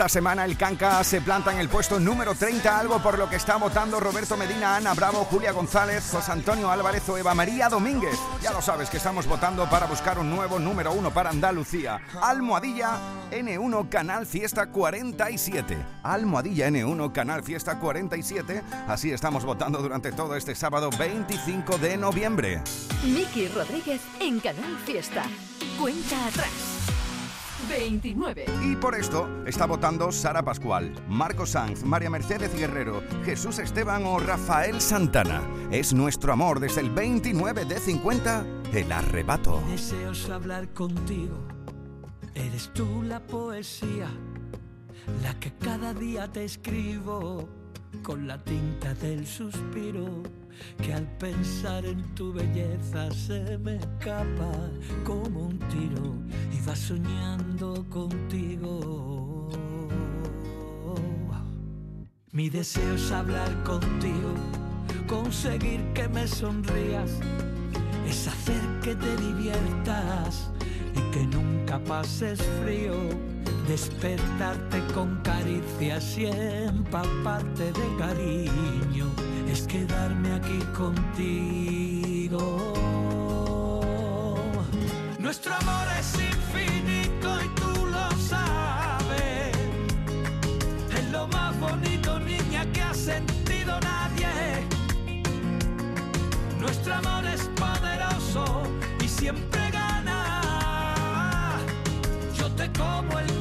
Esta 0.00 0.08
semana 0.08 0.46
el 0.46 0.56
Canca 0.56 1.04
se 1.04 1.20
planta 1.20 1.52
en 1.52 1.58
el 1.58 1.68
puesto 1.68 2.00
número 2.00 2.34
30, 2.34 2.78
algo 2.78 3.02
por 3.02 3.18
lo 3.18 3.28
que 3.28 3.36
está 3.36 3.56
votando 3.56 4.00
Roberto 4.00 4.34
Medina, 4.34 4.76
Ana 4.76 4.94
Bravo, 4.94 5.26
Julia 5.26 5.52
González, 5.52 6.08
José 6.10 6.32
Antonio 6.32 6.70
Álvarez 6.70 7.06
o 7.10 7.18
Eva 7.18 7.34
María 7.34 7.68
Domínguez. 7.68 8.18
Ya 8.40 8.50
lo 8.50 8.62
sabes 8.62 8.88
que 8.88 8.96
estamos 8.96 9.26
votando 9.26 9.68
para 9.68 9.84
buscar 9.84 10.18
un 10.18 10.30
nuevo 10.30 10.58
número 10.58 10.94
uno 10.94 11.10
para 11.10 11.28
Andalucía. 11.28 12.00
Almohadilla 12.22 12.98
N1 13.30 13.90
Canal 13.90 14.24
Fiesta 14.24 14.68
47. 14.68 15.76
Almohadilla 16.02 16.68
N1 16.70 17.12
Canal 17.12 17.42
Fiesta 17.42 17.78
47. 17.78 18.62
Así 18.88 19.12
estamos 19.12 19.44
votando 19.44 19.82
durante 19.82 20.12
todo 20.12 20.34
este 20.34 20.54
sábado 20.54 20.88
25 20.98 21.76
de 21.76 21.98
noviembre. 21.98 22.62
Miki 23.04 23.48
Rodríguez 23.48 24.00
en 24.18 24.40
Canal 24.40 24.78
Fiesta. 24.86 25.24
Cuenta 25.78 26.26
atrás. 26.26 26.69
29. 27.70 28.46
Y 28.64 28.76
por 28.76 28.96
esto 28.96 29.28
está 29.46 29.64
votando 29.66 30.10
Sara 30.10 30.42
Pascual, 30.42 30.92
Marco 31.08 31.46
Sanz, 31.46 31.84
María 31.84 32.10
Mercedes 32.10 32.52
Guerrero, 32.54 33.02
Jesús 33.24 33.60
Esteban 33.60 34.04
o 34.04 34.18
Rafael 34.18 34.80
Santana. 34.80 35.40
Es 35.70 35.94
nuestro 35.94 36.32
amor 36.32 36.58
desde 36.58 36.80
el 36.80 36.90
29 36.90 37.64
de 37.64 37.78
50, 37.78 38.44
el 38.72 38.90
arrebato. 38.90 39.62
Deseos 39.68 40.28
hablar 40.30 40.68
contigo. 40.70 41.36
Eres 42.34 42.72
tú 42.74 43.02
la 43.04 43.20
poesía, 43.20 44.08
la 45.22 45.38
que 45.38 45.52
cada 45.52 45.94
día 45.94 46.26
te 46.26 46.44
escribo 46.44 47.48
con 48.02 48.26
la 48.26 48.42
tinta 48.42 48.94
del 48.94 49.26
suspiro, 49.26 50.22
que 50.82 50.92
al 50.92 51.06
pensar 51.18 51.84
en 51.84 52.02
tu 52.14 52.32
belleza 52.32 53.10
se 53.12 53.58
me 53.58 53.76
escapa 53.76 54.52
como 55.04 55.46
un 55.46 55.58
tiro 55.68 56.14
y 56.52 56.66
va 56.66 56.76
soñando 56.76 57.84
contigo. 57.88 59.50
Mi 62.32 62.48
deseo 62.48 62.94
es 62.94 63.10
hablar 63.10 63.64
contigo, 63.64 64.34
conseguir 65.08 65.82
que 65.94 66.08
me 66.08 66.28
sonrías, 66.28 67.10
es 68.06 68.28
hacer 68.28 68.62
que 68.80 68.94
te 68.94 69.16
diviertas 69.16 70.48
y 70.94 71.00
que 71.10 71.26
nunca 71.26 71.80
pases 71.80 72.40
frío, 72.62 72.94
despertarte 73.66 74.80
con 74.94 75.20
caricias 75.22 76.16
y 76.16 76.26
empaparte 76.26 77.72
de 77.72 77.96
cariño, 77.98 79.10
es 79.50 79.62
quedarme 79.66 80.32
aquí 80.34 80.58
contigo. 80.76 82.40
Nuestro 85.18 85.54
amor 85.54 85.86
es 85.98 86.14
infinito 86.14 87.28
y 87.44 87.48
tú 87.60 87.86
lo 87.86 88.10
sabes. 88.18 89.56
Es 90.96 91.10
lo 91.10 91.26
más 91.28 91.58
bonito, 91.58 92.20
niña, 92.20 92.64
que 92.72 92.82
ha 92.82 92.94
sentido 92.94 93.80
nadie. 93.80 94.28
Nuestro 96.60 96.94
amor 96.94 97.26
es 97.26 97.42
poderoso 97.56 98.62
y 99.02 99.08
siempre 99.08 99.70
gana. 99.70 101.58
Yo 102.36 102.48
te 102.52 102.70
como 102.72 103.18
el 103.18 103.39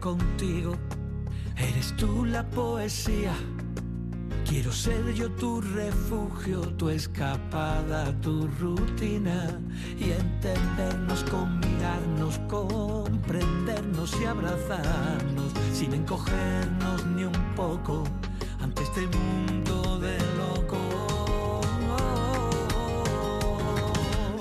contigo. 0.00 0.74
Eres 1.56 1.96
tú 1.96 2.26
la 2.26 2.44
poesía. 2.50 3.32
Quiero 4.44 4.70
ser 4.70 5.14
yo 5.14 5.30
tu 5.30 5.62
refugio, 5.62 6.60
tu 6.76 6.90
escapada, 6.90 8.12
tu 8.20 8.48
rutina 8.60 9.58
y 9.98 10.10
entendernos 10.10 11.24
con 11.24 11.58
mirarnos, 11.60 12.38
comprendernos 12.48 14.14
y 14.20 14.26
abrazarnos 14.26 15.52
sin 15.72 15.94
encogernos 15.94 17.06
ni 17.06 17.24
un 17.24 17.54
poco 17.56 18.04
ante 18.60 18.82
este 18.82 19.06
mundo 19.06 19.98
de 20.00 20.18
locos. 20.36 21.64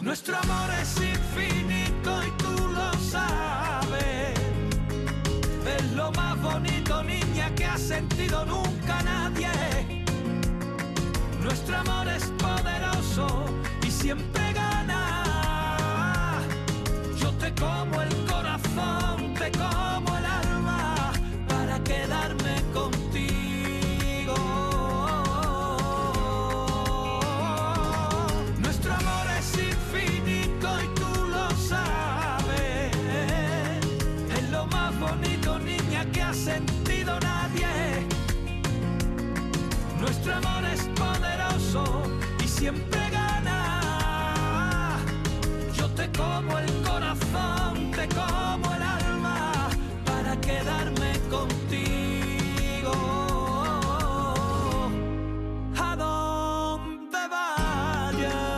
Nuestro 0.01 0.35
amor 0.35 0.69
es 0.81 0.97
infinito 0.97 2.21
y 2.27 2.31
tú 2.43 2.67
lo 2.67 2.93
sabes. 2.99 3.50
Sentido 7.81 8.45
nunca 8.45 9.01
nadie. 9.03 10.05
Nuestro 11.41 11.77
amor 11.77 12.07
es 12.07 12.23
poderoso 12.37 13.45
y 13.85 13.89
siempre 13.89 14.53
gana. 14.53 16.39
Yo 17.19 17.31
te 17.33 17.53
como 17.55 18.01
el 18.01 18.10
como 46.21 46.51
el 46.59 46.71
corazón, 46.83 47.91
te 47.91 48.07
como 48.19 48.67
el 48.75 48.81
alma 48.81 49.69
para 50.05 50.39
quedarme 50.39 51.11
contigo. 51.29 52.93
A 55.77 55.95
donde 55.95 57.21
vayas. 57.35 58.53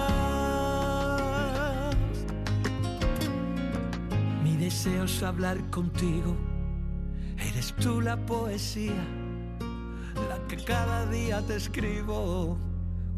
Mi 4.43 4.53
deseo 4.57 5.03
es 5.05 5.23
hablar 5.23 5.57
contigo. 5.69 6.35
Eres 7.37 7.73
tú 7.81 8.01
la 8.01 8.17
poesía, 8.25 9.05
la 10.29 10.37
que 10.47 10.57
cada 10.63 11.05
día 11.07 11.41
te 11.47 11.55
escribo 11.55 12.57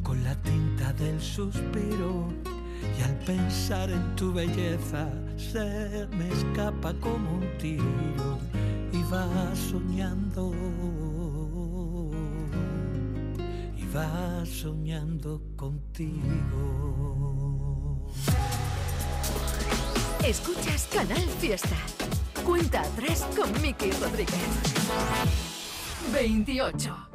con 0.04 0.24
la 0.24 0.36
tinta 0.42 0.94
del 0.94 1.20
suspiro. 1.22 2.55
Y 2.98 3.02
al 3.02 3.16
pensar 3.26 3.90
en 3.90 4.16
tu 4.16 4.34
belleza 4.34 5.10
se 5.38 6.08
me 6.12 6.30
escapa 6.32 6.94
como 7.00 7.38
un 7.38 7.58
tiro 7.58 8.40
y 8.92 9.02
va 9.12 9.28
soñando. 9.56 10.52
Y 13.78 13.86
va 13.96 14.46
soñando 14.46 15.42
contigo. 15.56 16.96
Escuchas 20.26 20.88
Canal 20.92 21.30
Fiesta. 21.40 21.76
Cuenta 22.44 22.82
atrás 22.82 23.26
con 23.36 23.52
Miki 23.62 23.92
Rodríguez. 23.92 24.40
28. 26.14 27.15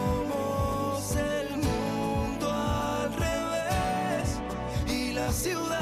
y 5.31 5.80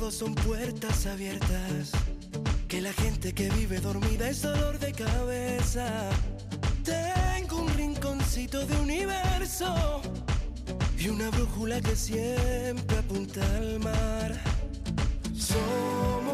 todos 0.00 0.14
son 0.14 0.34
puertas 0.34 1.04
abiertas. 1.06 1.92
Que 2.68 2.80
la 2.80 2.92
gente 2.92 3.34
que 3.34 3.50
vive 3.50 3.80
dormida 3.80 4.30
es 4.30 4.40
dolor 4.40 4.78
de 4.78 4.92
cabeza. 4.92 6.08
Tengo 6.82 7.60
un 7.60 7.68
rinconcito 7.74 8.64
de 8.64 8.76
universo 8.78 10.00
y 10.98 11.08
una 11.08 11.28
brújula 11.28 11.82
que 11.82 11.94
siempre 11.94 12.96
apunta 12.96 13.42
al 13.56 13.78
mar. 13.80 14.40
Somos 15.36 16.29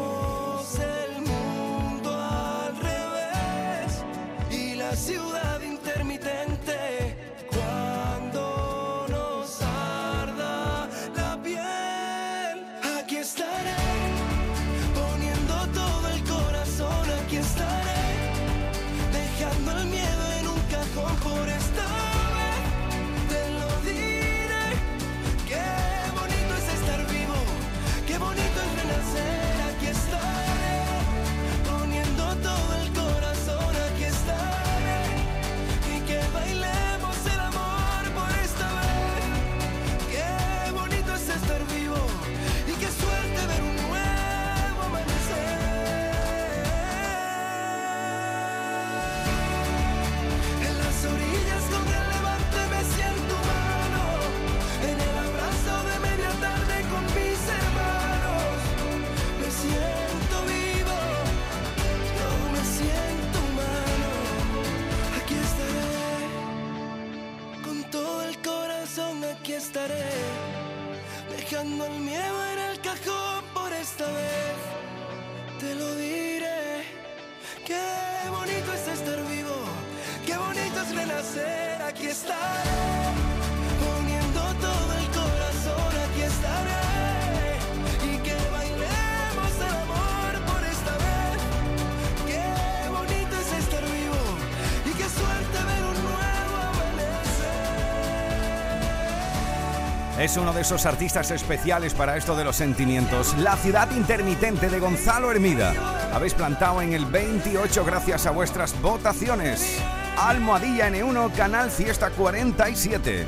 Es 100.27 100.35
uno 100.35 100.51
de 100.51 100.59
esos 100.59 100.85
artistas 100.85 101.31
especiales 101.31 101.93
para 101.93 102.17
esto 102.17 102.35
de 102.35 102.43
los 102.43 102.57
sentimientos. 102.57 103.33
La 103.37 103.55
ciudad 103.55 103.89
intermitente 103.91 104.67
de 104.67 104.77
Gonzalo 104.77 105.31
Hermida. 105.31 105.73
Habéis 106.13 106.33
plantado 106.33 106.81
en 106.81 106.91
el 106.91 107.05
28 107.05 107.85
gracias 107.85 108.25
a 108.25 108.31
vuestras 108.31 108.77
votaciones. 108.81 109.81
Almohadilla 110.17 110.89
N1, 110.89 111.31
Canal 111.33 111.71
Fiesta 111.71 112.09
47. 112.09 113.25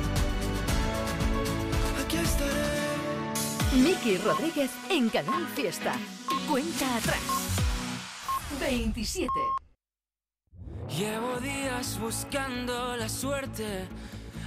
Miki 3.76 4.18
Rodríguez 4.18 4.70
en 4.90 5.08
Canal 5.08 5.46
Fiesta. 5.54 5.94
Cuenta 6.50 6.96
atrás. 6.96 7.22
27. 8.60 9.26
Llevo 10.98 11.40
días 11.40 11.98
buscando 11.98 12.94
la 12.98 13.08
suerte, 13.08 13.88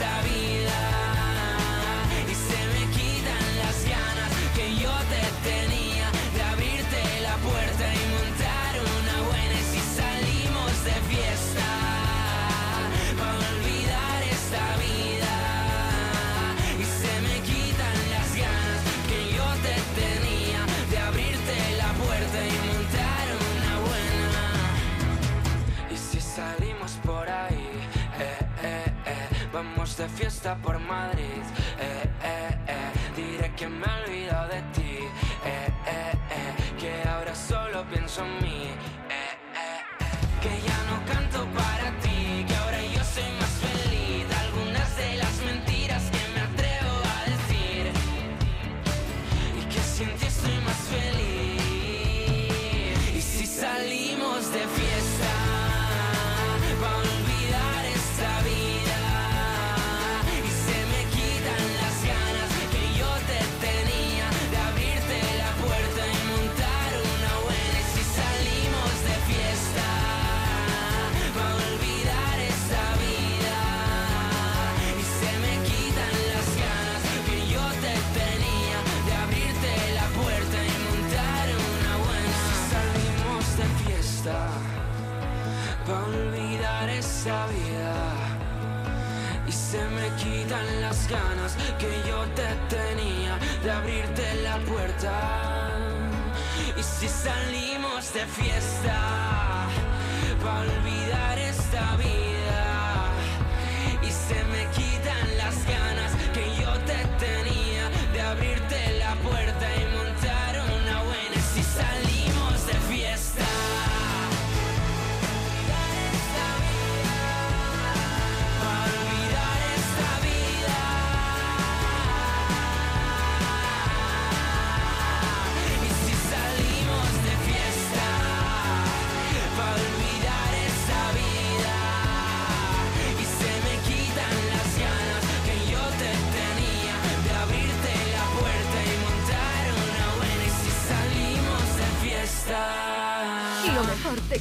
esta 0.00 0.22
vida. 0.22 0.89
De 30.00 30.08
fiesta 30.08 30.56
por 30.56 30.78
Madrid, 30.78 31.42
eh, 31.78 32.08
eh, 32.24 32.58
eh, 32.68 32.90
diré 33.14 33.52
que 33.54 33.68
me 33.68 33.84
he 33.84 34.04
olvidado 34.08 34.48
de 34.48 34.62
ti, 34.69 34.69
y 89.46 89.52
se 89.52 89.82
me 89.88 90.08
quitan 90.16 90.80
las 90.80 91.08
ganas 91.08 91.56
que 91.78 91.90
yo 92.08 92.24
te 92.34 92.48
tenía 92.68 93.38
de 93.62 93.70
abrirte 93.70 94.34
la 94.42 94.58
puerta. 94.58 95.70
Y 96.78 96.82
si 96.82 97.08
salimos 97.08 98.12
de 98.14 98.26
fiesta 98.26 99.66
para 100.42 100.60
olvidar 100.60 101.29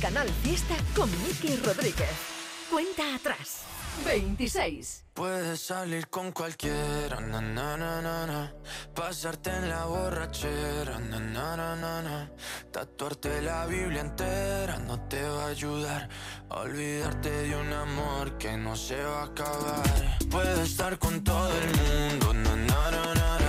Canal 0.01 0.29
Fiesta 0.43 0.75
con 0.95 1.09
Miki 1.23 1.57
Rodríguez. 1.57 2.09
Cuenta 2.69 3.15
atrás. 3.15 3.63
26. 4.05 5.03
Puedes 5.13 5.59
salir 5.59 6.07
con 6.07 6.31
cualquiera, 6.31 7.19
na, 7.19 7.41
na, 7.41 7.75
na, 7.75 8.53
pasarte 8.95 9.49
en 9.49 9.67
la 9.67 9.83
borrachera, 9.85 10.99
na, 10.99 12.31
tatuarte 12.71 13.41
la 13.41 13.65
Biblia 13.65 13.99
entera 13.99 14.77
no 14.77 15.01
te 15.09 15.21
va 15.21 15.45
a 15.45 15.47
ayudar 15.47 16.09
olvidarte 16.49 17.29
de 17.29 17.55
un 17.57 17.73
amor 17.73 18.38
que 18.38 18.55
no 18.55 18.77
se 18.77 19.03
va 19.03 19.23
a 19.23 19.25
acabar. 19.25 20.19
Puedes 20.31 20.59
estar 20.59 20.97
con 20.97 21.21
todo 21.23 21.51
el 21.51 21.67
mundo, 21.75 22.33
na, 22.33 23.48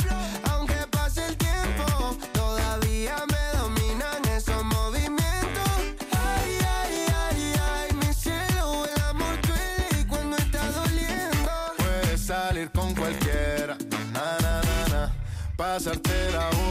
La 15.71 15.79
borrachera, 15.79 16.70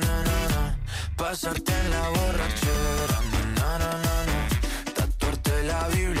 pasarte 1.21 1.71
en 1.71 1.89
la 1.91 2.09
borrachera. 2.09 3.19
No, 3.59 3.69
no, 3.77 3.91
no, 4.05 4.15
no, 4.29 4.93
tatuarte 4.95 5.63
la 5.65 5.87
Biblia. 5.89 6.20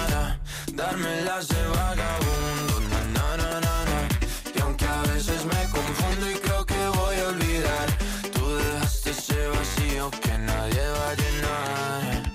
na. 0.73 0.83
darme 0.83 1.21
las 1.21 1.47
de 1.47 1.67
vagabundo, 1.67 2.79
na 2.89 3.01
na 3.13 3.37
na 3.37 3.59
na 3.59 3.85
na. 3.85 4.07
Y 4.55 4.59
aunque 4.61 4.85
a 4.85 5.01
veces 5.13 5.45
me 5.45 5.69
confundo 5.71 6.31
y 6.31 6.35
creo 6.35 6.65
que 6.65 6.87
voy 6.99 7.15
a 7.17 7.27
olvidar, 7.29 7.89
tú 8.33 8.55
dejaste 8.55 9.09
ese 9.11 9.47
vacío 9.47 10.11
que 10.11 10.37
nadie 10.37 10.81
va 10.87 11.09
a 11.09 11.15
llenar. 11.15 12.31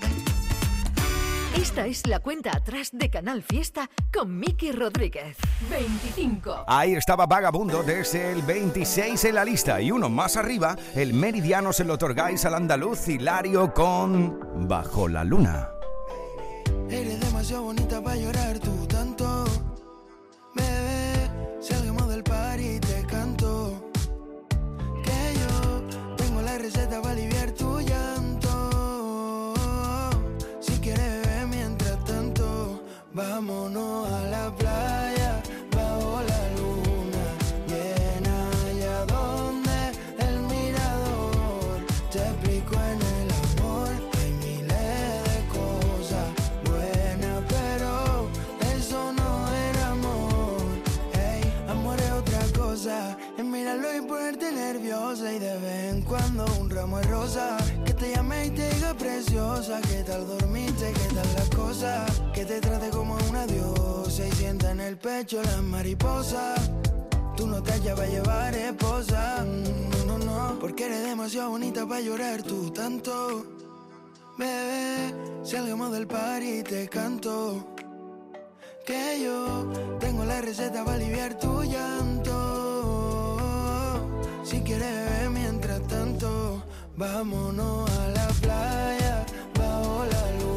Esta 1.55 1.85
es 1.85 2.07
la 2.07 2.19
cuenta 2.19 2.51
atrás 2.55 2.89
de 2.91 3.09
Canal 3.09 3.43
Fiesta 3.43 3.89
con 4.11 4.39
Miki 4.39 4.71
Rodríguez. 4.71 5.37
25. 5.69 6.65
Ahí 6.67 6.95
estaba 6.95 7.25
Vagabundo 7.25 7.83
desde 7.83 8.31
el 8.31 8.41
26 8.41 9.25
en 9.25 9.35
la 9.35 9.45
lista 9.45 9.79
y 9.81 9.91
uno 9.91 10.09
más 10.09 10.37
arriba, 10.37 10.75
el 10.95 11.13
Meridiano 11.13 11.73
se 11.73 11.83
lo 11.83 11.93
otorgáis 11.93 12.45
al 12.45 12.55
andaluz 12.55 13.07
Hilario 13.07 13.73
con 13.73 14.67
Bajo 14.67 15.07
la 15.07 15.23
Luna. 15.23 15.76
Eres 16.89 17.19
demasiado 17.19 17.63
bonita 17.63 18.01
para 18.01 18.15
llorar 18.15 18.59
tú 18.59 18.71
tanto. 18.87 19.45
Bebé, 20.55 21.29
salgamos 21.59 22.07
del 22.07 22.23
par 22.23 22.59
y 22.59 22.79
te 22.79 23.05
canto. 23.05 23.91
Que 25.03 25.33
yo 25.39 26.15
tengo 26.15 26.41
la 26.41 26.57
receta 26.57 27.01
para 27.01 27.13
aliviar 27.13 27.36
Mirarlo 53.77 53.97
y 53.97 54.07
ponerte 54.07 54.51
nerviosa. 54.51 55.31
Y 55.33 55.39
de 55.39 55.57
vez 55.59 55.93
en 55.93 56.01
cuando 56.01 56.45
un 56.59 56.69
ramo 56.69 56.97
de 56.97 57.03
rosa. 57.07 57.57
Que 57.85 57.93
te 57.93 58.11
llame 58.15 58.47
y 58.47 58.49
te 58.51 58.73
diga 58.73 58.93
preciosa. 58.93 59.79
¿Qué 59.81 60.03
tal 60.03 60.25
dormiste? 60.25 60.93
¿Qué 60.93 61.13
tal 61.13 61.33
las 61.35 61.49
cosas? 61.49 62.21
Que 62.33 62.45
te 62.45 62.59
trate 62.59 62.89
como 62.89 63.17
una 63.29 63.45
diosa. 63.45 64.25
Y 64.27 64.31
sienta 64.31 64.71
en 64.71 64.79
el 64.79 64.97
pecho 64.97 65.41
las 65.43 65.61
mariposas. 65.61 66.71
Tú 67.35 67.45
no 67.45 67.61
te 67.61 67.71
hallas 67.73 67.95
para 67.95 68.07
llevar 68.07 68.55
esposa. 68.55 69.45
Mm, 69.45 70.07
No, 70.07 70.17
no, 70.17 70.25
no. 70.25 70.59
Porque 70.59 70.85
eres 70.85 71.03
demasiado 71.03 71.51
bonita 71.51 71.85
para 71.85 72.01
llorar 72.01 72.41
tú 72.43 72.71
tanto. 72.71 73.45
Bebé, 74.37 75.13
salgamos 75.43 75.91
del 75.91 76.07
par 76.07 76.41
y 76.41 76.63
te 76.63 76.87
canto. 76.87 77.73
Que 78.85 79.21
yo 79.21 79.69
tengo 79.99 80.23
la 80.23 80.41
receta 80.41 80.83
para 80.83 80.95
aliviar 80.97 81.37
tu 81.37 81.61
llanto. 81.63 82.16
Si 84.49 84.61
quieres 84.61 84.89
beber 84.89 85.29
mientras 85.29 85.81
tanto, 85.89 86.63
vámonos 86.95 87.89
a 87.91 88.07
la 88.07 88.27
playa. 88.41 89.25
Bajo 89.53 90.05
la 90.05 90.31
luna 90.39 90.56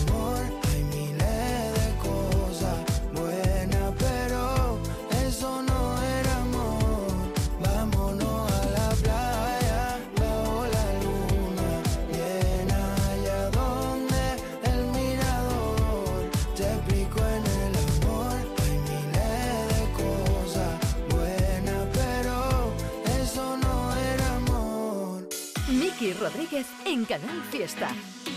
Rodríguez 26.13 26.67
en 26.85 27.05
Canal 27.05 27.41
Fiesta. 27.51 27.89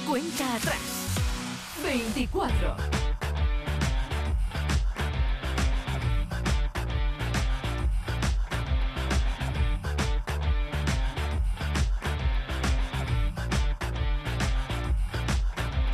Cuenta 0.08 0.54
atrás. 0.54 1.04
24. 1.84 2.76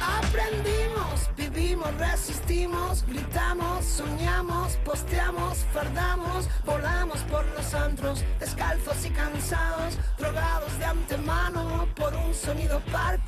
Aprendimos, 0.00 1.30
vivimos, 1.36 1.94
resistimos, 1.96 3.04
gritamos, 3.06 3.84
soñamos, 3.84 4.76
posteamos, 4.84 5.58
fardamos, 5.72 6.48
volamos 6.64 7.18
por 7.30 7.44
los 7.56 7.74
antros, 7.74 8.24
descalzos 8.38 9.04
y 9.04 9.10
cansados, 9.10 9.69
un 12.30 12.34
sonido 12.36 12.80
parco. 12.92 13.19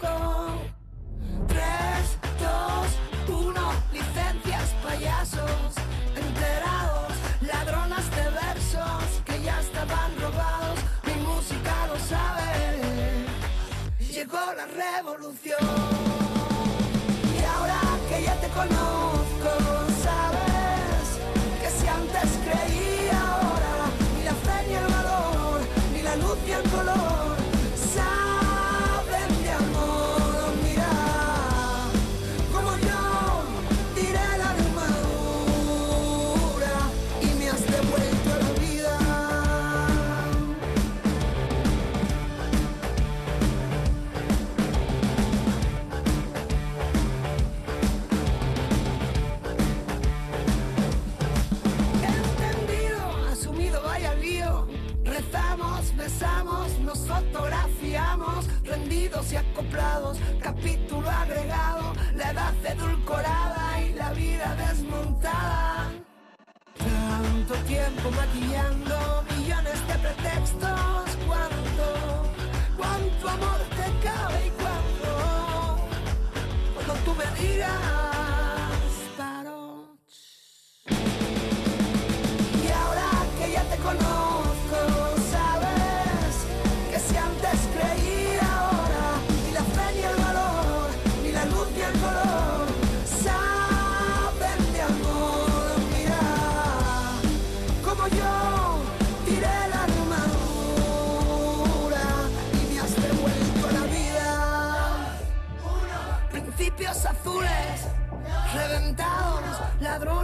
Maquillando 68.92 69.22
millones 69.36 69.86
de 69.86 69.94
pretextos, 69.98 71.16
cuánto, 71.26 72.30
cuánto 72.76 73.28
amor 73.28 73.71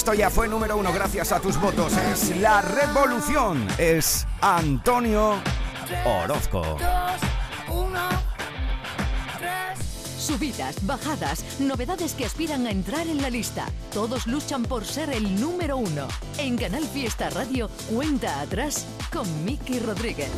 Esto 0.00 0.14
ya 0.14 0.30
fue 0.30 0.48
número 0.48 0.78
uno 0.78 0.94
gracias 0.94 1.30
a 1.30 1.40
tus 1.40 1.60
votos. 1.60 1.92
Es 1.94 2.34
la 2.38 2.62
revolución. 2.62 3.68
Es 3.76 4.26
Antonio 4.40 5.34
Orozco. 6.06 6.78
Subidas, 10.16 10.86
bajadas, 10.86 11.60
novedades 11.60 12.14
que 12.14 12.24
aspiran 12.24 12.66
a 12.66 12.70
entrar 12.70 13.06
en 13.08 13.20
la 13.20 13.28
lista. 13.28 13.66
Todos 13.92 14.26
luchan 14.26 14.62
por 14.62 14.86
ser 14.86 15.10
el 15.10 15.38
número 15.38 15.76
uno. 15.76 16.08
En 16.38 16.56
Canal 16.56 16.84
Fiesta 16.84 17.28
Radio, 17.28 17.68
cuenta 17.94 18.40
atrás 18.40 18.86
con 19.12 19.44
Miki 19.44 19.80
Rodríguez. 19.80 20.30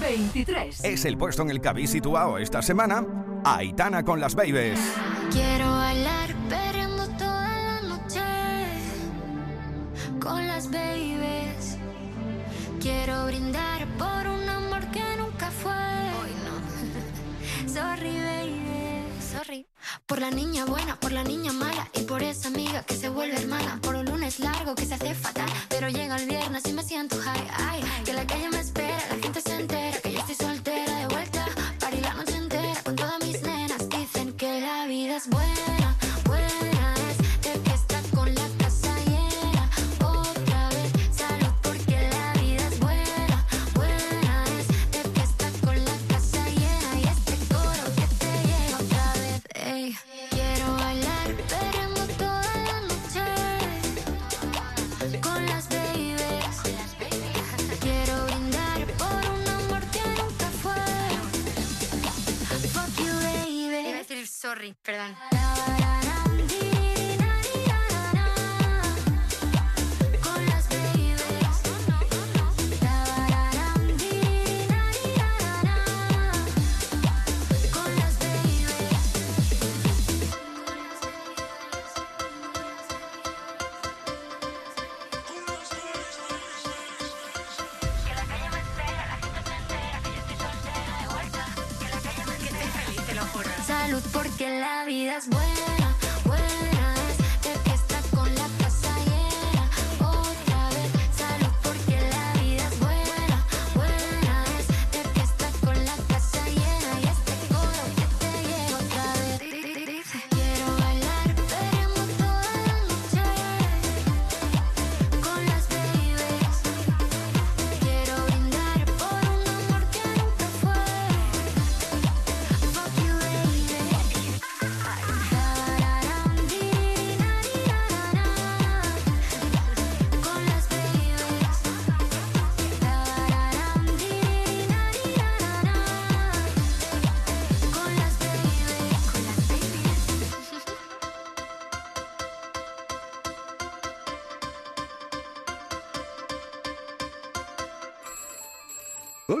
23. 0.00 0.84
Es 0.84 1.04
el 1.04 1.16
puesto 1.16 1.42
en 1.42 1.50
el 1.50 1.60
que 1.60 1.68
habéis 1.68 1.90
situado 1.90 2.36
esta 2.36 2.62
semana 2.62 3.04
Aitana 3.44 4.02
con 4.04 4.18
las 4.20 4.34
Babies. 4.34 4.80
Quiero 5.30 5.77
por 13.98 14.26
un 14.26 14.48
amor 14.48 14.90
que 14.90 15.04
nunca 15.18 15.50
fue. 15.50 15.72
Hoy 15.72 16.32
no. 16.46 17.68
Sorry, 17.68 18.16
baby. 18.16 19.04
Sorry. 19.20 19.66
Por 20.06 20.18
la 20.20 20.30
niña 20.30 20.64
buena, 20.64 20.98
por 20.98 21.12
la 21.12 21.24
niña 21.24 21.52
mala 21.52 21.88
y 21.92 22.04
por 22.04 22.22
esa 22.22 22.48
amiga 22.48 22.82
que 22.84 22.96
se 22.96 23.10
vuelve 23.10 23.36
hermana. 23.36 23.80
Por 23.82 23.96
un 23.96 24.06
lunes 24.06 24.40
largo 24.40 24.74
que 24.74 24.86
se 24.86 24.94
hace 24.94 25.14
fatal, 25.14 25.50
pero 25.68 25.90
llega 25.90 26.16
el 26.16 26.26
viernes 26.26 26.62
y 26.68 26.72
me 26.72 26.82
siento 26.82 27.16
high. 27.18 27.48
Ay, 27.52 27.82
que 28.06 28.14
la 28.14 28.26
calle 28.26 28.48
me 28.48 28.60
espera, 28.60 28.98
la 29.10 29.22
gente 29.22 29.42
se 29.42 29.54
entera 29.54 29.98
que 30.00 30.12
yo 30.12 30.20
estoy 30.20 30.34
soltera 30.34 30.67
perdón. 64.88 65.37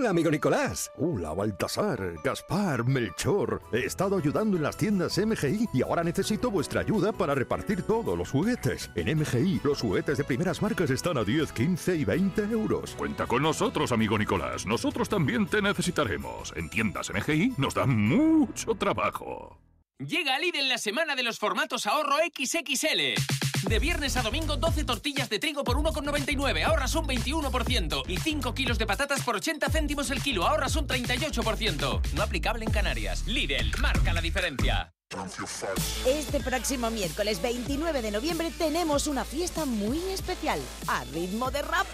Hola, 0.08 0.14
amigo 0.14 0.30
Nicolás. 0.30 0.90
Hola, 0.96 1.34
Baltasar, 1.34 2.14
Gaspar, 2.24 2.82
Melchor. 2.82 3.60
He 3.70 3.84
estado 3.84 4.16
ayudando 4.16 4.56
en 4.56 4.62
las 4.62 4.78
tiendas 4.78 5.18
MGI 5.18 5.68
y 5.74 5.82
ahora 5.82 6.02
necesito 6.02 6.50
vuestra 6.50 6.80
ayuda 6.80 7.12
para 7.12 7.34
repartir 7.34 7.82
todos 7.82 8.16
los 8.16 8.30
juguetes. 8.30 8.90
En 8.94 9.18
MGI, 9.18 9.60
los 9.62 9.82
juguetes 9.82 10.16
de 10.16 10.24
primeras 10.24 10.62
marcas 10.62 10.88
están 10.88 11.18
a 11.18 11.24
10, 11.24 11.52
15 11.52 11.96
y 11.96 12.06
20 12.06 12.42
euros. 12.44 12.94
Cuenta 12.96 13.26
con 13.26 13.42
nosotros, 13.42 13.92
amigo 13.92 14.16
Nicolás. 14.16 14.64
Nosotros 14.64 15.10
también 15.10 15.46
te 15.46 15.60
necesitaremos. 15.60 16.54
En 16.56 16.70
tiendas 16.70 17.12
MGI 17.12 17.56
nos 17.58 17.74
da 17.74 17.84
mucho 17.84 18.76
trabajo. 18.76 19.60
Llega 19.98 20.36
a 20.36 20.38
Lidl 20.38 20.70
la 20.70 20.78
semana 20.78 21.16
de 21.16 21.22
los 21.22 21.38
formatos 21.38 21.86
ahorro 21.86 22.16
XXL. 22.34 23.47
De 23.66 23.78
viernes 23.78 24.16
a 24.16 24.22
domingo, 24.22 24.56
12 24.56 24.84
tortillas 24.84 25.28
de 25.28 25.38
trigo 25.38 25.64
por 25.64 25.76
1,99, 25.76 26.64
ahorras 26.64 26.94
un 26.94 27.06
21%. 27.06 28.02
Y 28.08 28.16
5 28.16 28.54
kilos 28.54 28.78
de 28.78 28.86
patatas 28.86 29.22
por 29.22 29.36
80 29.36 29.68
céntimos 29.70 30.10
el 30.10 30.22
kilo, 30.22 30.46
ahorras 30.46 30.76
un 30.76 30.86
38%. 30.86 32.12
No 32.12 32.22
aplicable 32.22 32.64
en 32.64 32.70
Canarias. 32.70 33.26
Lidl, 33.26 33.72
marca 33.80 34.12
la 34.12 34.20
diferencia. 34.20 34.92
Este 36.06 36.40
próximo 36.40 36.90
miércoles 36.90 37.40
29 37.40 38.02
de 38.02 38.10
noviembre 38.10 38.50
tenemos 38.56 39.06
una 39.06 39.24
fiesta 39.24 39.64
muy 39.64 39.98
especial, 40.10 40.60
a 40.86 41.04
ritmo 41.04 41.50
de 41.50 41.62
rap. 41.62 41.86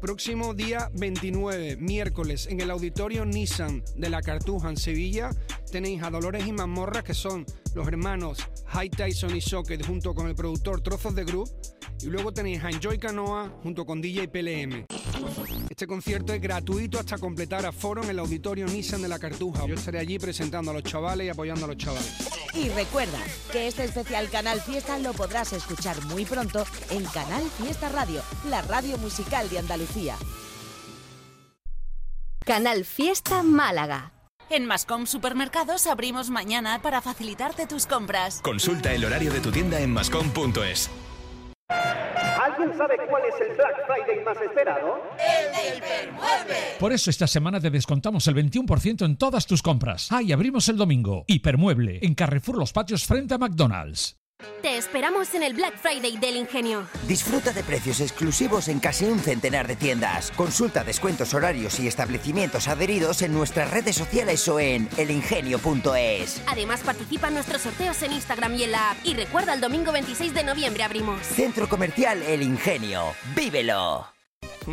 Próximo 0.00 0.54
día 0.54 0.90
29, 0.94 1.76
miércoles, 1.76 2.46
en 2.48 2.60
el 2.60 2.70
auditorio 2.70 3.24
Nissan 3.24 3.82
de 3.96 4.08
la 4.08 4.22
Cartuja 4.22 4.70
en 4.70 4.76
Sevilla, 4.76 5.30
tenéis 5.72 6.04
a 6.04 6.10
Dolores 6.10 6.46
y 6.46 6.52
Mazmorra, 6.52 7.02
que 7.02 7.14
son 7.14 7.44
los 7.74 7.88
hermanos 7.88 8.38
High 8.66 8.90
Tyson 8.90 9.34
y 9.34 9.40
Socket, 9.40 9.84
junto 9.84 10.14
con 10.14 10.28
el 10.28 10.36
productor 10.36 10.82
Trozos 10.82 11.16
de 11.16 11.24
Group. 11.24 11.50
Y 12.00 12.06
luego 12.06 12.32
tenéis 12.32 12.62
a 12.62 12.70
Enjoy 12.70 12.96
Canoa 12.96 13.52
junto 13.64 13.84
con 13.84 14.00
DJ 14.00 14.28
PLM. 14.28 14.86
Este 15.68 15.86
concierto 15.88 16.32
es 16.32 16.40
gratuito 16.40 17.00
hasta 17.00 17.18
completar 17.18 17.66
a 17.66 17.72
foro 17.72 18.04
en 18.04 18.10
el 18.10 18.20
auditorio 18.20 18.66
Nissan 18.66 19.02
de 19.02 19.08
la 19.08 19.18
Cartuja. 19.18 19.66
Yo 19.66 19.74
estaré 19.74 19.98
allí 19.98 20.16
presentando 20.20 20.70
a 20.70 20.74
los 20.74 20.84
chavales 20.84 21.26
y 21.26 21.30
apoyando 21.30 21.64
a 21.64 21.68
los 21.68 21.76
chavales. 21.76 22.14
Y 22.54 22.68
recuerda 22.70 23.18
que 23.52 23.66
este 23.66 23.84
especial 23.84 24.30
Canal 24.30 24.60
Fiesta 24.60 24.98
lo 24.98 25.12
podrás 25.12 25.52
escuchar 25.52 26.00
muy 26.06 26.24
pronto 26.24 26.64
en 26.90 27.04
Canal 27.04 27.42
Fiesta 27.60 27.88
Radio, 27.88 28.22
la 28.48 28.62
radio 28.62 28.96
musical 28.98 29.48
de 29.50 29.58
Andalucía. 29.58 29.87
Canal 32.44 32.84
Fiesta 32.84 33.42
Málaga. 33.42 34.12
En 34.50 34.64
Mascom 34.66 35.06
Supermercados 35.06 35.86
abrimos 35.86 36.30
mañana 36.30 36.80
para 36.80 37.02
facilitarte 37.02 37.66
tus 37.66 37.86
compras. 37.86 38.40
Consulta 38.42 38.92
el 38.92 39.04
horario 39.04 39.32
de 39.32 39.40
tu 39.40 39.50
tienda 39.50 39.78
en 39.80 39.92
mascom.es. 39.92 40.90
¿Alguien 41.68 42.78
sabe 42.78 42.96
cuál 43.10 43.22
es 43.24 43.34
el 43.46 43.56
Black 43.56 43.76
Friday 43.86 44.24
más 44.24 44.38
esperado? 44.40 45.02
El 45.18 45.52
de 45.52 45.76
Hipermueble. 45.76 46.56
Por 46.80 46.92
eso 46.92 47.10
esta 47.10 47.26
semana 47.26 47.60
te 47.60 47.70
descontamos 47.70 48.26
el 48.26 48.36
21% 48.36 49.04
en 49.04 49.16
todas 49.16 49.46
tus 49.46 49.62
compras. 49.62 50.08
Ah, 50.10 50.22
y 50.22 50.32
abrimos 50.32 50.68
el 50.68 50.78
domingo. 50.78 51.24
Hipermueble, 51.26 51.98
en 52.02 52.14
Carrefour 52.14 52.56
Los 52.56 52.72
Patios 52.72 53.04
frente 53.04 53.34
a 53.34 53.38
McDonald's. 53.38 54.16
Te 54.62 54.76
esperamos 54.76 55.34
en 55.34 55.42
el 55.42 55.54
Black 55.54 55.76
Friday 55.78 56.16
del 56.16 56.36
Ingenio. 56.36 56.86
Disfruta 57.06 57.52
de 57.52 57.62
precios 57.62 58.00
exclusivos 58.00 58.68
en 58.68 58.80
casi 58.80 59.04
un 59.04 59.18
centenar 59.18 59.66
de 59.66 59.76
tiendas. 59.76 60.32
Consulta 60.32 60.84
descuentos 60.84 61.34
horarios 61.34 61.78
y 61.80 61.88
establecimientos 61.88 62.68
adheridos 62.68 63.22
en 63.22 63.32
nuestras 63.32 63.70
redes 63.70 63.96
sociales 63.96 64.46
o 64.48 64.60
en 64.60 64.88
elingenio.es. 64.96 66.42
Además, 66.46 66.80
participa 66.80 67.28
en 67.28 67.34
nuestros 67.34 67.62
sorteos 67.62 68.02
en 68.02 68.12
Instagram 68.12 68.54
y 68.54 68.64
en 68.64 68.72
la 68.72 68.90
app. 68.92 68.98
Y 69.04 69.14
recuerda, 69.14 69.54
el 69.54 69.60
domingo 69.60 69.92
26 69.92 70.34
de 70.34 70.44
noviembre 70.44 70.82
abrimos. 70.82 71.20
Centro 71.22 71.68
Comercial 71.68 72.22
El 72.22 72.42
Ingenio. 72.42 73.14
¡Vívelo! 73.34 74.17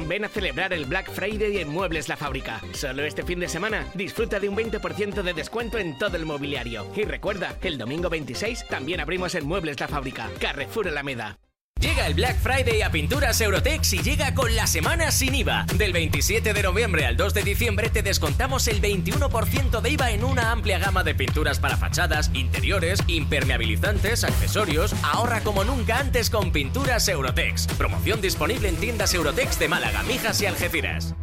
Ven 0.08 0.26
a 0.26 0.30
celebrar 0.30 0.74
el 0.74 0.86
Black 0.86 1.10
Friday 1.10 1.58
en 1.58 1.70
Muebles 1.70 2.10
La 2.10 2.18
Fábrica. 2.18 2.62
Solo 2.74 3.04
este 3.04 3.24
fin 3.24 3.40
de 3.40 3.48
semana 3.48 3.88
disfruta 3.94 4.40
de 4.40 4.50
un 4.50 4.56
20% 4.56 5.24
de 5.24 5.34
descuento 5.34 5.78
en 5.78 5.98
todo 5.98 6.18
el 6.18 6.26
mobiliario. 6.26 6.86
Y 6.96 7.04
recuerda, 7.04 7.58
el 7.62 7.78
domingo 7.78 8.10
26 8.10 8.68
también 8.68 9.00
abrimos 9.00 9.36
en 9.36 9.48
Muebles 9.48 9.80
La 9.80 9.88
Fábrica, 9.88 10.30
Carrefour 10.40 10.90
Alameda. 10.90 11.38
Llega 11.82 12.08
el 12.08 12.14
Black 12.14 12.40
Friday 12.40 12.82
a 12.84 12.90
Pinturas 12.90 13.42
Eurotex 13.42 13.94
y 13.94 14.02
llega 14.02 14.34
con 14.34 14.56
la 14.56 14.66
semana 14.66 15.12
sin 15.12 15.36
IVA. 15.36 15.66
Del 15.76 15.92
27 15.92 16.54
de 16.54 16.64
noviembre 16.64 17.06
al 17.06 17.18
2 17.18 17.34
de 17.34 17.44
diciembre 17.44 17.90
te 17.90 18.02
descontamos 18.02 18.70
el 18.70 18.82
21% 18.82 19.82
de 19.82 19.90
IVA 19.90 20.12
en 20.12 20.24
una 20.24 20.52
amplia 20.52 20.80
gama 20.80 21.04
de 21.04 21.14
pinturas 21.16 21.60
para 21.60 21.76
fachadas, 21.76 22.32
interiores, 22.34 23.02
impermeabilizantes, 23.08 24.24
accesorios. 24.24 24.96
Ahorra 25.04 25.42
como 25.42 25.66
nunca 25.66 26.00
antes 26.00 26.30
con 26.30 26.54
Pinturas 26.54 27.10
Eurotex. 27.10 27.68
Promoción 27.78 28.22
disponible 28.22 28.70
en 28.70 28.78
tiendas 28.78 29.14
Eurotex 29.14 29.60
de 29.60 29.68
Málaga, 29.68 30.02
Mijas 30.04 30.42
y 30.42 30.46
Algeciras. 30.46 31.14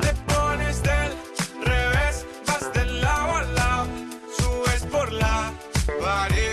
Te 0.00 0.14
pones 0.32 0.82
del 0.82 1.12
revés, 1.62 2.26
vas 2.46 2.72
del 2.72 3.02
lado 3.02 3.36
a 3.36 3.42
lado, 3.42 3.86
subes 4.38 4.82
por 4.90 5.12
la 5.12 5.52
pared 6.00 6.51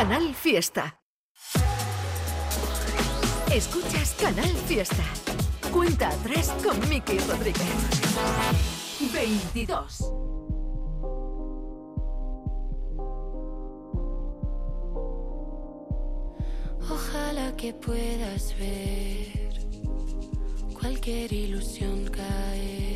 Canal 0.00 0.34
Fiesta. 0.34 0.98
Escuchas 3.52 4.16
Canal 4.18 4.48
Fiesta. 4.66 5.04
Cuenta 5.70 6.08
atrás 6.08 6.50
con 6.64 6.88
Miki 6.88 7.18
Rodríguez. 7.18 7.60
22. 9.12 10.10
Ojalá 16.90 17.54
que 17.58 17.74
puedas 17.74 18.58
ver 18.58 19.52
cualquier 20.80 21.30
ilusión 21.30 22.06
caer 22.06 22.89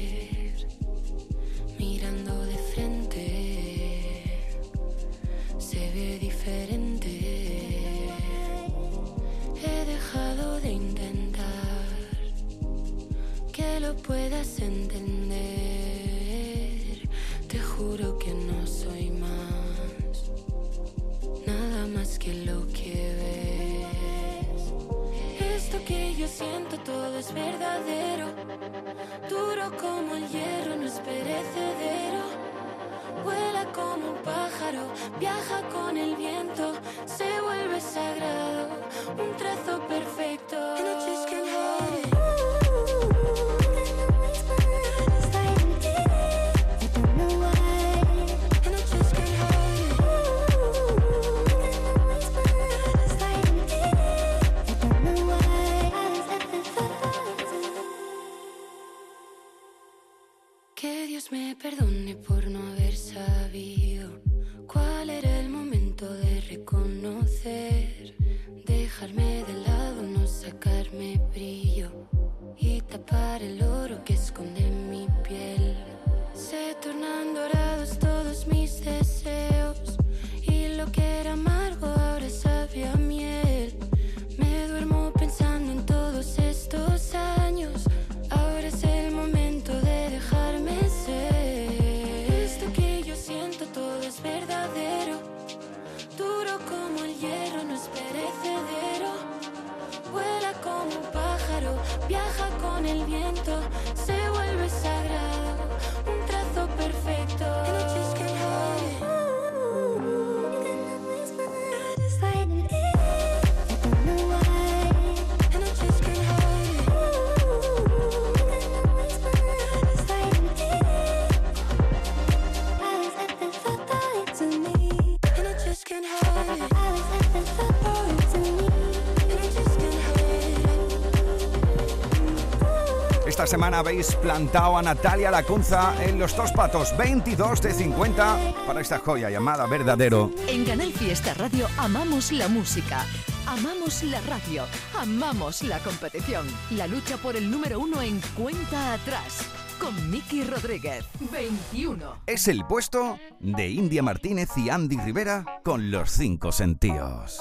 esta 133.45 133.57
semana 133.57 133.81
habéis 133.81 134.15
plantado 134.17 134.79
a 134.79 134.83
Natalia 134.83 135.31
Lacunza 135.31 135.93
en 136.03 136.19
los 136.19 136.35
dos 136.35 136.51
patos 136.53 136.97
22 136.97 137.61
de 137.61 137.75
50 137.75 138.55
para 138.67 138.81
esta 138.81 138.99
joya 139.01 139.29
llamada 139.29 139.67
Verdadero. 139.67 140.31
En 140.49 140.65
Canal 140.65 140.91
Fiesta 140.93 141.35
Radio 141.35 141.69
amamos 141.77 142.33
la 142.33 142.49
música. 142.49 143.05
Amamos 143.47 144.03
la 144.05 144.23
radio, 144.23 144.65
amamos 144.99 145.63
la 145.63 145.79
competición, 145.81 146.47
la 146.71 146.87
lucha 146.87 147.19
por 147.19 147.37
el 147.37 147.51
número 147.51 147.81
uno 147.81 148.01
en 148.01 148.19
cuenta 148.35 148.95
atrás, 148.95 149.43
con 149.79 150.11
Miki 150.11 150.45
Rodríguez, 150.45 151.05
21. 151.31 152.23
Es 152.27 152.49
el 152.49 152.65
puesto 152.65 153.19
de 153.41 153.69
India 153.69 154.03
Martínez 154.03 154.49
y 154.57 154.71
Andy 154.71 154.97
Rivera 154.97 155.45
con 155.63 155.91
los 155.91 156.11
cinco 156.11 156.51
sentidos. 156.51 157.39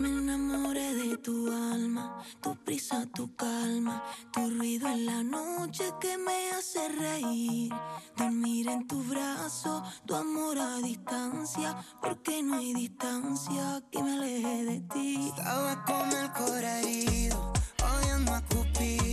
Me 0.00 0.08
tu 1.18 1.48
alma, 1.48 2.22
tu 2.40 2.54
prisa, 2.64 3.06
tu 3.14 3.34
calma, 3.36 4.02
tu 4.32 4.50
ruido 4.50 4.88
en 4.88 5.06
la 5.06 5.22
noche 5.22 5.84
que 6.00 6.16
me 6.18 6.50
hace 6.50 6.88
reír, 6.88 7.72
dormir 8.16 8.68
en 8.68 8.86
tu 8.86 9.02
brazo, 9.04 9.82
tu 10.06 10.14
amor 10.14 10.58
a 10.58 10.78
distancia, 10.78 11.76
porque 12.00 12.42
no 12.42 12.56
hay 12.58 12.74
distancia 12.74 13.82
que 13.90 14.02
me 14.02 14.12
aleje 14.12 14.64
de 14.64 14.80
ti. 14.92 15.32
Estaba 15.36 15.84
con 15.84 16.12
el 16.12 16.32
corazón 16.32 16.64
herido, 16.64 17.52
odiando 17.82 18.34
a 18.34 18.40
Cupido 18.42 19.03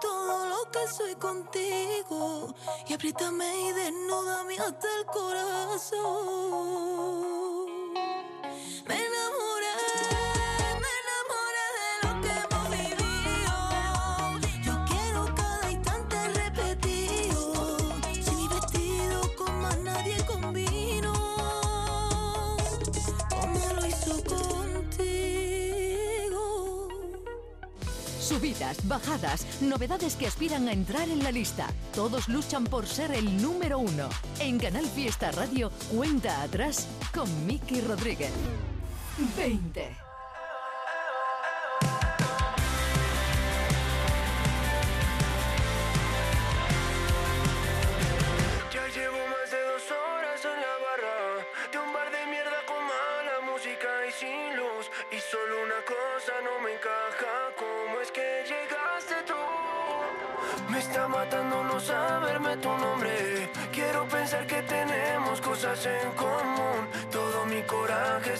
todo 0.00 0.48
lo 0.48 0.70
que 0.70 0.86
soy 0.88 1.14
contigo 1.16 2.54
y 2.86 2.92
apriétame 2.92 3.68
y 3.68 3.72
desnúdame 3.72 4.58
hasta 4.58 4.86
el 4.98 5.06
corazón. 5.06 7.15
bajadas, 28.84 29.46
novedades 29.60 30.16
que 30.16 30.26
aspiran 30.26 30.68
a 30.68 30.72
entrar 30.72 31.08
en 31.08 31.22
la 31.22 31.30
lista. 31.30 31.68
Todos 31.94 32.28
luchan 32.28 32.64
por 32.64 32.86
ser 32.86 33.12
el 33.12 33.40
número 33.40 33.78
uno. 33.78 34.08
En 34.40 34.58
Canal 34.58 34.86
Fiesta 34.86 35.30
Radio, 35.32 35.70
cuenta 35.94 36.42
atrás 36.42 36.86
con 37.14 37.46
Miki 37.46 37.80
Rodríguez. 37.80 38.32
20. 39.36 40.05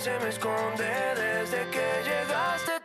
se 0.07 0.17
me 0.21 0.29
esconde 0.29 0.85
desde 1.17 1.69
que 1.73 1.87
llegaste. 2.05 2.76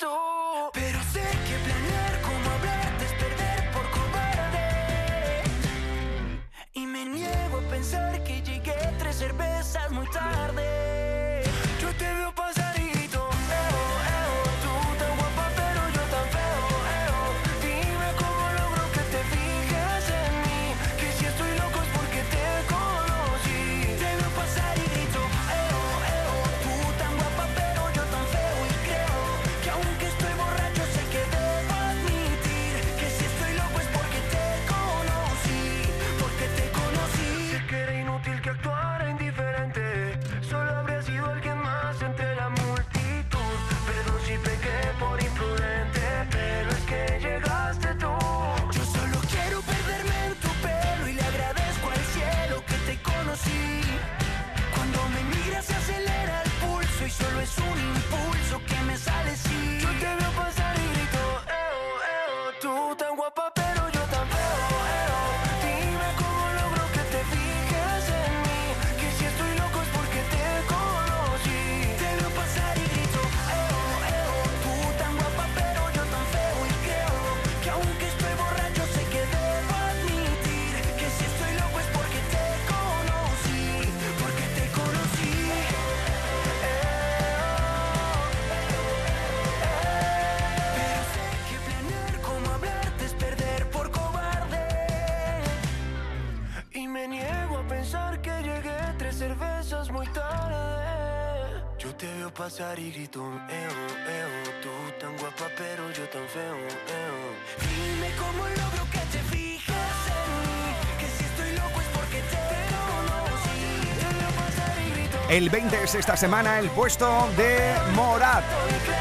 Veo 102.07 102.33
pasar 102.33 102.79
y 102.79 102.91
grito, 102.91 103.21
eo, 103.21 103.71
eo. 104.09 104.29
Tú 104.61 104.69
tan 104.99 105.17
guapa, 105.17 105.45
pero 105.57 105.91
yo 105.91 106.03
tan 106.09 106.27
feo, 106.27 106.55
eo. 106.55 107.17
Dime 107.59 108.09
cómo 108.17 108.43
logro 108.43 108.83
que 108.91 108.99
te 109.11 109.19
fijas 109.29 110.07
en 110.07 110.41
mí. 110.41 110.73
Que 110.99 111.07
si 111.07 111.23
estoy 111.25 111.51
loco 111.55 111.81
es 111.81 111.87
porque 111.93 112.21
te 112.21 112.41
conocí. 112.81 113.61
Te 113.99 114.05
veo 114.17 114.31
pasar 114.31 114.77
y 114.79 114.91
grito. 114.91 115.17
El 115.29 115.49
20 115.49 115.83
es 115.83 115.95
esta 115.95 116.17
semana 116.17 116.59
el 116.59 116.69
puesto 116.69 117.29
de 117.37 117.75
Morat. 117.93 118.43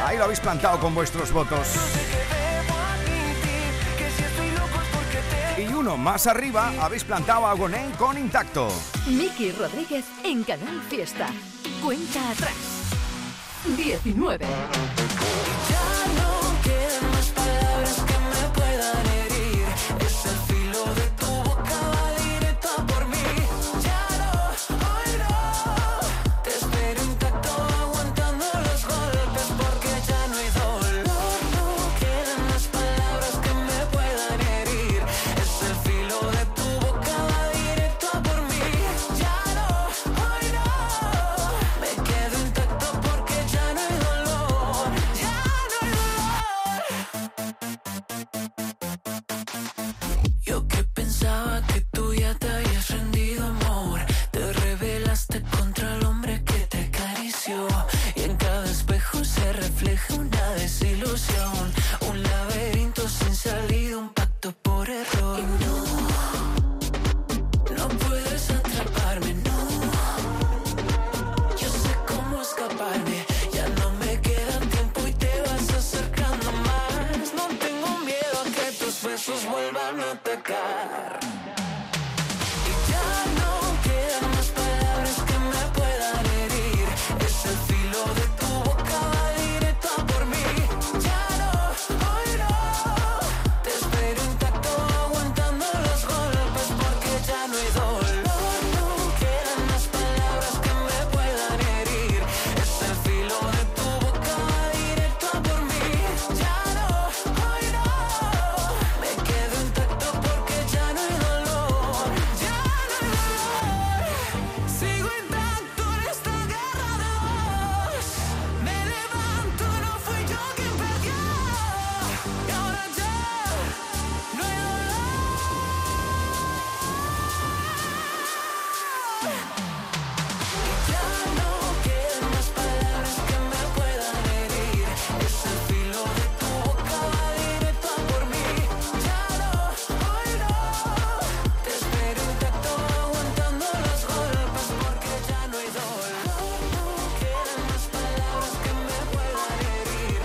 Ahí 0.05 0.19
lo 0.19 0.25
habéis 0.25 0.41
plantado 0.41 0.79
con 0.81 0.95
vuestros 0.95 1.33
votos. 1.33 1.69
Y 5.57 5.73
uno 5.73 5.97
más 5.97 6.27
arriba 6.27 6.73
habéis 6.81 7.05
plantado 7.05 7.47
a 7.47 7.55
Gonei 7.55 7.91
con 7.93 8.17
intacto. 8.19 8.69
Miki 9.07 9.53
Rodríguez 9.53 10.05
en 10.25 10.43
Canal 10.45 10.81
Fiesta. 10.89 11.29
Cuenta 11.83 12.31
atrás. 12.31 12.70
19. 13.67 15.50